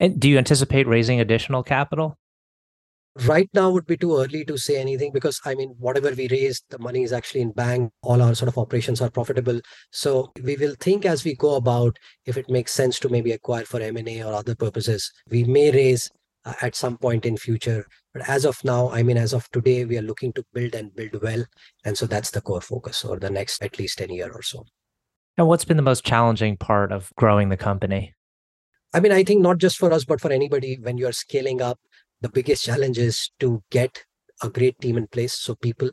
And 0.00 0.18
do 0.18 0.28
you 0.28 0.38
anticipate 0.38 0.88
raising 0.88 1.20
additional 1.20 1.62
capital? 1.62 2.18
Right 3.26 3.49
now 3.54 3.70
would 3.70 3.87
be 3.87 3.96
too 3.96 4.16
early 4.16 4.44
to 4.46 4.58
say 4.58 4.76
anything 4.76 5.12
because 5.12 5.40
I 5.44 5.54
mean, 5.54 5.76
whatever 5.78 6.11
we 6.11 6.26
raise, 6.26 6.64
the 6.70 6.80
money 6.80 7.04
is 7.04 7.12
actually 7.12 7.42
in 7.42 7.52
bank. 7.52 7.92
All 8.02 8.20
our 8.20 8.34
sort 8.34 8.49
of 8.49 8.58
operations 8.58 9.00
are 9.00 9.08
profitable. 9.08 9.61
So 9.92 10.32
we 10.42 10.56
will 10.56 10.75
think 10.80 11.06
as 11.06 11.23
we 11.23 11.37
go 11.37 11.54
about 11.54 11.96
if 12.26 12.37
it 12.37 12.50
makes 12.50 12.73
sense 12.73 12.99
to 12.99 13.08
maybe 13.08 13.30
acquire 13.30 13.64
for 13.64 13.80
M&A 13.80 14.25
or 14.25 14.34
other 14.34 14.56
purposes. 14.56 15.12
We 15.30 15.44
may 15.44 15.70
raise 15.70 16.11
uh, 16.45 16.55
at 16.63 16.75
some 16.75 16.97
point 16.97 17.27
in 17.27 17.37
future. 17.37 17.87
But 18.13 18.29
as 18.29 18.45
of 18.45 18.63
now 18.65 18.91
i 18.91 19.03
mean 19.03 19.17
as 19.17 19.33
of 19.33 19.51
today 19.51 19.85
we 19.85 19.99
are 19.99 20.03
looking 20.03 20.33
to 20.35 20.45
build 20.53 20.75
and 20.75 20.95
build 20.95 21.23
well. 21.23 21.45
And 21.85 21.97
so 21.97 22.07
that's 22.07 22.31
the 22.31 22.41
core 22.41 22.61
focus 22.61 23.05
or 23.05 23.19
the 23.19 23.31
next 23.31 23.63
at 23.63 23.79
least 23.79 23.99
10 23.99 24.11
year 24.11 24.31
or 24.33 24.43
so. 24.43 24.65
And 25.37 25.49
what's 25.49 25.65
been 25.65 25.77
the 25.77 25.83
most 25.83 26.05
challenging 26.05 26.57
part 26.57 26.93
of 26.93 27.11
growing 27.17 27.49
the 27.49 27.57
company? 27.57 28.15
I 28.93 29.01
mean 29.01 29.13
i 29.13 29.25
think 29.25 29.43
not 29.43 29.59
just 29.59 29.76
for 29.76 29.93
us 29.93 30.04
but 30.04 30.21
for 30.21 30.33
anybody 30.33 30.78
when 30.80 30.99
you're 30.99 31.13
scaling 31.13 31.61
up 31.61 31.78
the 32.21 32.28
biggest 32.28 32.65
challenge 32.69 32.99
is 32.99 33.30
to 33.41 33.63
get 33.71 34.04
a 34.43 34.49
great 34.49 34.80
team 34.80 34.97
in 34.97 35.07
place. 35.07 35.35
So 35.35 35.54
people 35.54 35.91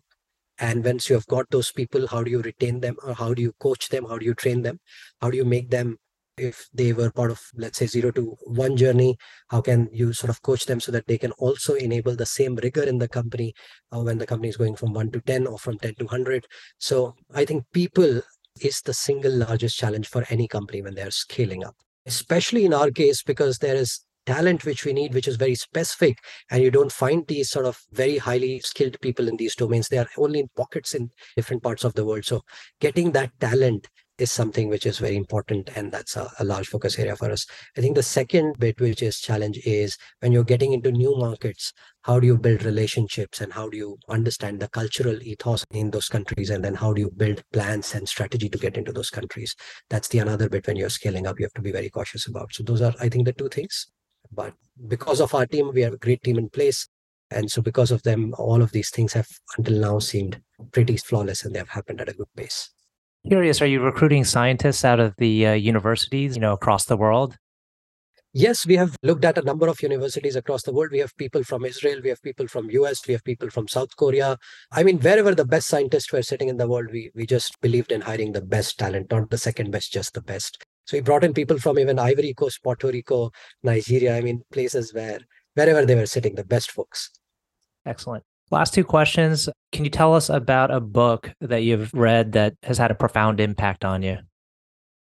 and 0.60 0.86
once 0.86 1.10
you 1.10 1.16
have 1.16 1.26
got 1.28 1.50
those 1.50 1.72
people 1.72 2.08
how 2.08 2.24
do 2.24 2.32
you 2.32 2.42
retain 2.42 2.82
them? 2.82 2.98
Or 3.04 3.14
how 3.14 3.34
do 3.34 3.42
you 3.42 3.54
coach 3.60 3.90
them? 3.90 4.06
How 4.06 4.18
do 4.18 4.26
you 4.26 4.34
train 4.34 4.62
them? 4.62 4.80
How 5.22 5.32
do 5.32 5.38
you 5.38 5.46
make 5.46 5.70
them 5.70 5.98
if 6.42 6.68
they 6.74 6.92
were 6.94 7.12
part 7.12 7.32
of 7.32 7.40
let's 7.56 7.78
say 7.78 7.86
zero 7.86 8.12
to 8.12 8.36
one 8.46 8.76
journey 8.76 9.18
how 9.50 9.62
can 9.62 9.88
you 9.92 10.12
sort 10.14 10.30
of 10.30 10.42
coach 10.42 10.66
them 10.66 10.80
so 10.80 10.92
that 10.92 11.08
they 11.08 11.18
can 11.18 11.32
also 11.34 11.76
enable 11.76 12.16
the 12.16 12.26
same 12.26 12.56
rigor 12.56 12.84
in 12.84 12.98
the 12.98 13.08
company 13.08 13.54
uh, 13.94 14.00
when 14.00 14.18
the 14.18 14.26
company 14.26 14.50
is 14.50 14.58
going 14.58 14.76
from 14.76 14.94
1 14.94 15.12
to 15.12 15.22
10 15.22 15.48
or 15.48 15.58
from 15.58 15.78
10 15.78 15.96
to 15.96 16.06
100 16.06 16.46
so 16.80 17.16
i 17.34 17.46
think 17.46 17.64
people 17.74 18.22
is 18.62 18.82
the 18.82 18.94
single 18.94 19.32
largest 19.32 19.78
challenge 19.78 20.08
for 20.08 20.26
any 20.30 20.48
company 20.48 20.82
when 20.82 20.96
they're 20.96 21.12
scaling 21.12 21.64
up 21.64 21.76
especially 22.06 22.66
in 22.66 22.74
our 22.74 22.92
case 22.92 23.24
because 23.24 23.60
there 23.60 23.76
is 23.76 24.02
talent 24.26 24.66
which 24.66 24.86
we 24.86 24.94
need 24.94 25.14
which 25.14 25.28
is 25.28 25.36
very 25.36 25.56
specific 25.56 26.18
and 26.50 26.62
you 26.62 26.72
don't 26.72 26.92
find 26.92 27.26
these 27.28 27.50
sort 27.50 27.66
of 27.66 27.80
very 27.92 28.18
highly 28.18 28.60
skilled 28.60 29.00
people 29.02 29.28
in 29.28 29.38
these 29.38 29.56
domains. 29.56 29.88
They 29.88 29.98
are 29.98 30.08
only 30.18 30.42
in 30.42 30.50
pockets 30.56 30.94
in 30.94 31.10
different 31.36 31.64
parts 31.64 31.84
of 31.84 31.94
the 31.96 32.06
world. 32.06 32.26
So 32.26 32.42
getting 32.80 33.12
that 33.12 33.32
talent 33.40 33.88
is 34.22 34.32
something 34.32 34.70
which 34.70 34.86
is 34.86 35.00
very 35.00 35.16
important 35.16 35.70
and 35.76 35.92
that's 35.92 36.16
a, 36.16 36.30
a, 36.40 36.46
large 36.46 36.68
focus 36.68 36.98
area 37.00 37.16
for 37.16 37.32
us. 37.32 37.48
I 37.76 37.82
think 37.82 37.96
the 37.96 38.04
second 38.04 38.60
bit 38.60 38.80
which 38.80 39.02
is 39.02 39.20
challenge 39.20 39.60
is 39.66 39.98
when 40.20 40.32
you're 40.32 40.44
getting 40.44 40.74
into 40.74 40.92
new 40.92 41.18
markets 41.18 41.74
how 42.04 42.20
do 42.20 42.28
you 42.28 42.38
build 42.38 42.64
relationships 42.64 43.42
and 43.42 43.52
how 43.52 43.68
do 43.70 43.78
you 43.78 43.98
understand 44.10 44.60
the 44.60 44.68
cultural 44.68 45.22
ethos 45.24 45.66
in 45.72 45.90
those 45.90 46.08
countries 46.08 46.52
and 46.52 46.64
then 46.64 46.76
how 46.76 46.94
do 46.94 47.02
you 47.02 47.12
build 47.18 47.44
plans 47.52 47.96
and 47.96 48.08
strategy 48.08 48.48
to 48.50 48.58
get 48.58 48.78
into 48.78 48.92
those 48.92 49.10
countries? 49.10 49.56
That's 49.90 50.08
the 50.08 50.20
another 50.20 50.50
bit 50.50 50.68
when 50.68 50.78
you're 50.78 50.90
scaling 50.90 51.26
up 51.26 51.40
you 51.40 51.46
have 51.46 51.54
to 51.54 51.62
be 51.62 51.72
very 51.72 51.90
cautious 51.90 52.28
about. 52.28 52.54
So 52.54 52.64
those 52.64 52.82
are 52.82 52.94
i 53.00 53.10
think 53.10 53.26
the 53.26 53.34
two 53.34 53.50
things. 53.50 53.88
But 54.32 54.54
because 54.88 55.20
of 55.20 55.34
our 55.34 55.48
team 55.48 55.72
we 55.74 55.82
have 55.82 55.94
a 55.94 55.98
great 55.98 56.22
team 56.22 56.38
in 56.38 56.50
place. 56.50 56.88
And 57.32 57.50
so 57.50 57.62
because 57.62 57.92
of 57.92 58.04
them 58.04 58.36
all 58.38 58.62
of 58.62 58.72
these 58.72 58.92
things 58.92 59.14
have 59.14 59.28
until 59.58 59.80
now 59.80 60.00
seemed 60.00 60.42
pretty 60.72 60.98
flawless 60.98 61.44
and 61.44 61.56
they 61.56 61.60
have 61.60 61.70
happened 61.70 62.02
at 62.02 62.10
a 62.10 62.14
good 62.14 62.28
pace 62.36 62.70
Curious, 63.28 63.62
are 63.62 63.68
you 63.68 63.82
recruiting 63.82 64.24
scientists 64.24 64.84
out 64.84 65.00
of 65.00 65.16
the 65.18 65.48
uh, 65.48 65.54
universities, 65.54 66.36
you 66.36 66.42
know, 66.42 66.54
across 66.54 66.86
the 66.86 66.98
world? 66.98 67.38
Yes, 68.34 68.66
we 68.66 68.78
have 68.78 68.96
looked 69.04 69.26
at 69.26 69.38
a 69.38 69.42
number 69.42 69.68
of 69.68 69.82
universities 69.84 70.36
across 70.36 70.64
the 70.64 70.72
world. 70.72 70.92
We 70.92 71.00
have 71.00 71.16
people 71.18 71.44
from 71.44 71.66
Israel, 71.66 72.00
we 72.02 72.10
have 72.10 72.22
people 72.22 72.48
from 72.48 72.72
US, 72.72 73.06
we 73.06 73.14
have 73.14 73.24
people 73.24 73.50
from 73.50 73.68
South 73.68 73.96
Korea. 73.98 74.38
I 74.72 74.84
mean, 74.84 75.00
wherever 75.00 75.36
the 75.36 75.46
best 75.46 75.68
scientists 75.68 76.12
were 76.12 76.24
sitting 76.24 76.48
in 76.48 76.58
the 76.58 76.68
world, 76.68 76.88
we 76.92 77.12
we 77.14 77.26
just 77.26 77.60
believed 77.62 77.92
in 77.92 78.02
hiring 78.02 78.32
the 78.32 78.42
best 78.42 78.80
talent, 78.80 79.12
not 79.12 79.30
the 79.30 79.38
second 79.38 79.70
best, 79.70 79.92
just 79.92 80.14
the 80.14 80.22
best. 80.22 80.64
So 80.86 80.98
we 80.98 81.02
brought 81.02 81.26
in 81.26 81.34
people 81.34 81.60
from 81.60 81.78
even 81.78 82.00
Ivory 82.00 82.34
Coast, 82.34 82.64
Puerto 82.64 82.88
Rico, 82.88 83.32
Nigeria. 83.64 84.18
I 84.18 84.22
mean, 84.22 84.44
places 84.52 84.94
where 84.94 85.20
wherever 85.54 85.86
they 85.86 85.96
were 85.96 86.06
sitting, 86.06 86.36
the 86.36 86.46
best 86.46 86.72
folks. 86.72 87.12
Excellent. 87.86 88.24
Last 88.52 88.74
two 88.74 88.84
questions. 88.84 89.48
Can 89.72 89.86
you 89.86 89.90
tell 89.90 90.14
us 90.14 90.30
about 90.30 90.72
a 90.72 90.82
book 90.82 91.32
that 91.40 91.64
you've 91.64 91.94
read 91.94 92.34
that 92.34 92.56
has 92.64 92.78
had 92.78 92.92
a 92.92 92.96
profound 92.96 93.40
impact 93.40 93.86
on 93.86 94.04
you? 94.04 94.18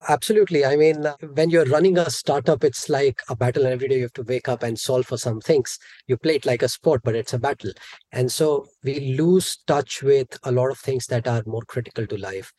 Absolutely. 0.07 0.63
I 0.63 0.75
mean, 0.75 1.07
when 1.33 1.49
you're 1.49 1.65
running 1.65 1.97
a 1.97 2.11
startup, 2.11 2.63
it's 2.63 2.87
like 2.87 3.19
a 3.29 3.35
battle, 3.35 3.63
and 3.63 3.73
every 3.73 3.87
day 3.87 3.95
you 3.95 4.03
have 4.03 4.13
to 4.13 4.23
wake 4.23 4.47
up 4.47 4.61
and 4.61 4.77
solve 4.77 5.07
for 5.07 5.17
some 5.17 5.41
things. 5.41 5.79
You 6.05 6.17
play 6.17 6.35
it 6.35 6.45
like 6.45 6.61
a 6.61 6.69
sport, 6.69 7.01
but 7.03 7.15
it's 7.15 7.33
a 7.33 7.39
battle. 7.39 7.71
And 8.11 8.31
so 8.31 8.67
we 8.83 9.15
lose 9.17 9.57
touch 9.65 10.03
with 10.03 10.37
a 10.43 10.51
lot 10.51 10.69
of 10.69 10.77
things 10.77 11.07
that 11.07 11.27
are 11.27 11.41
more 11.47 11.63
critical 11.63 12.05
to 12.05 12.17
life. 12.17 12.51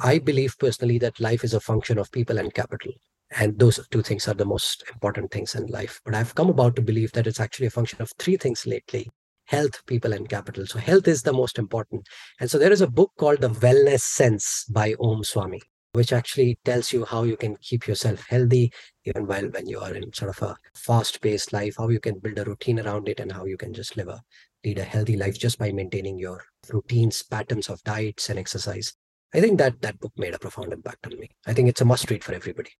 I 0.00 0.18
believe 0.18 0.56
personally 0.60 0.98
that 0.98 1.18
life 1.18 1.42
is 1.42 1.54
a 1.54 1.60
function 1.60 1.98
of 1.98 2.12
people 2.12 2.38
and 2.38 2.54
capital. 2.54 2.92
And 3.36 3.58
those 3.58 3.84
two 3.90 4.02
things 4.02 4.28
are 4.28 4.34
the 4.34 4.44
most 4.44 4.84
important 4.92 5.32
things 5.32 5.56
in 5.56 5.66
life. 5.66 6.00
But 6.04 6.14
I've 6.14 6.36
come 6.36 6.48
about 6.48 6.76
to 6.76 6.82
believe 6.82 7.10
that 7.12 7.26
it's 7.26 7.40
actually 7.40 7.66
a 7.66 7.70
function 7.70 8.00
of 8.00 8.12
three 8.18 8.36
things 8.36 8.66
lately 8.66 9.08
health, 9.48 9.84
people, 9.86 10.12
and 10.12 10.28
capital. 10.28 10.66
So, 10.66 10.78
health 10.78 11.08
is 11.08 11.22
the 11.22 11.32
most 11.32 11.58
important. 11.58 12.06
And 12.40 12.50
so, 12.50 12.58
there 12.58 12.72
is 12.72 12.80
a 12.80 12.86
book 12.86 13.12
called 13.18 13.40
The 13.40 13.50
Wellness 13.50 14.00
Sense 14.00 14.64
by 14.70 14.94
Om 15.00 15.24
Swami, 15.24 15.60
which 15.92 16.12
actually 16.12 16.58
tells 16.64 16.92
you 16.92 17.04
how 17.04 17.24
you 17.24 17.36
can 17.36 17.56
keep 17.56 17.88
yourself 17.88 18.24
healthy, 18.28 18.72
even 19.04 19.26
while 19.26 19.48
when 19.48 19.66
you 19.66 19.80
are 19.80 19.94
in 19.94 20.12
sort 20.12 20.30
of 20.30 20.42
a 20.42 20.56
fast 20.74 21.20
paced 21.20 21.52
life, 21.52 21.76
how 21.78 21.88
you 21.88 22.00
can 22.00 22.18
build 22.18 22.38
a 22.38 22.44
routine 22.44 22.78
around 22.80 23.08
it, 23.08 23.20
and 23.20 23.32
how 23.32 23.44
you 23.44 23.56
can 23.56 23.72
just 23.72 23.96
live 23.96 24.08
a 24.08 24.20
lead 24.64 24.78
a 24.78 24.84
healthy 24.84 25.16
life 25.16 25.38
just 25.38 25.58
by 25.58 25.72
maintaining 25.72 26.18
your 26.18 26.44
routines, 26.70 27.22
patterns 27.22 27.68
of 27.68 27.82
diets, 27.84 28.28
and 28.28 28.38
exercise. 28.38 28.94
I 29.34 29.40
think 29.40 29.58
that 29.58 29.80
that 29.82 30.00
book 30.00 30.12
made 30.16 30.34
a 30.34 30.38
profound 30.38 30.72
impact 30.72 31.06
on 31.06 31.18
me. 31.18 31.30
I 31.46 31.52
think 31.52 31.68
it's 31.68 31.80
a 31.80 31.84
must 31.84 32.10
read 32.10 32.24
for 32.24 32.34
everybody. 32.34 32.70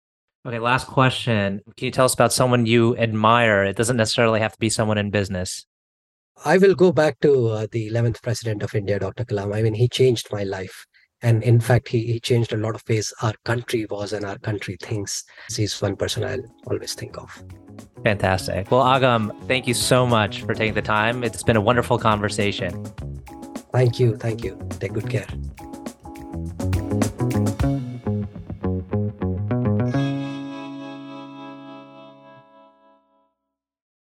Okay, 0.47 0.59
last 0.59 0.87
question. 0.87 1.61
Can 1.77 1.87
you 1.87 1.91
tell 1.91 2.05
us 2.05 2.15
about 2.15 2.33
someone 2.33 2.65
you 2.65 2.97
admire? 2.97 3.65
It 3.65 3.77
doesn't 3.77 3.97
necessarily 3.97 4.41
have 4.41 4.53
to 4.53 4.59
be 4.59 4.71
someone 4.71 4.97
in 4.97 5.11
business. 5.11 5.67
I 6.45 6.59
will 6.59 6.75
go 6.75 6.93
back 6.93 7.19
to 7.21 7.49
uh, 7.49 7.67
the 7.73 7.91
11th 7.91 8.23
president 8.23 8.63
of 8.63 8.75
India, 8.75 8.99
Dr. 8.99 9.25
Kalam. 9.25 9.55
I 9.55 9.63
mean, 9.63 9.75
he 9.75 9.89
changed 9.89 10.29
my 10.33 10.45
life. 10.45 10.87
And 11.21 11.43
in 11.43 11.59
fact, 11.59 11.89
he, 11.89 12.07
he 12.07 12.21
changed 12.21 12.53
a 12.53 12.57
lot 12.57 12.77
of 12.77 12.83
ways 12.89 13.13
our 13.23 13.35
country 13.45 13.87
was 13.91 14.13
and 14.13 14.25
our 14.25 14.39
country 14.39 14.77
thinks. 14.81 15.25
He's 15.55 15.81
one 15.83 15.97
person 15.97 16.23
I'll 16.23 16.45
always 16.69 16.95
think 16.95 17.19
of. 17.19 17.43
Fantastic. 18.05 18.71
Well, 18.71 18.83
Agam, 18.83 19.37
thank 19.49 19.67
you 19.67 19.75
so 19.75 20.07
much 20.07 20.43
for 20.43 20.55
taking 20.55 20.75
the 20.75 20.83
time. 20.83 21.25
It's 21.25 21.43
been 21.43 21.57
a 21.57 21.61
wonderful 21.61 21.99
conversation. 21.99 22.85
Thank 23.73 23.99
you. 23.99 24.17
Thank 24.17 24.45
you. 24.45 24.59
Take 24.79 24.93
good 24.93 25.11
care. 25.11 25.27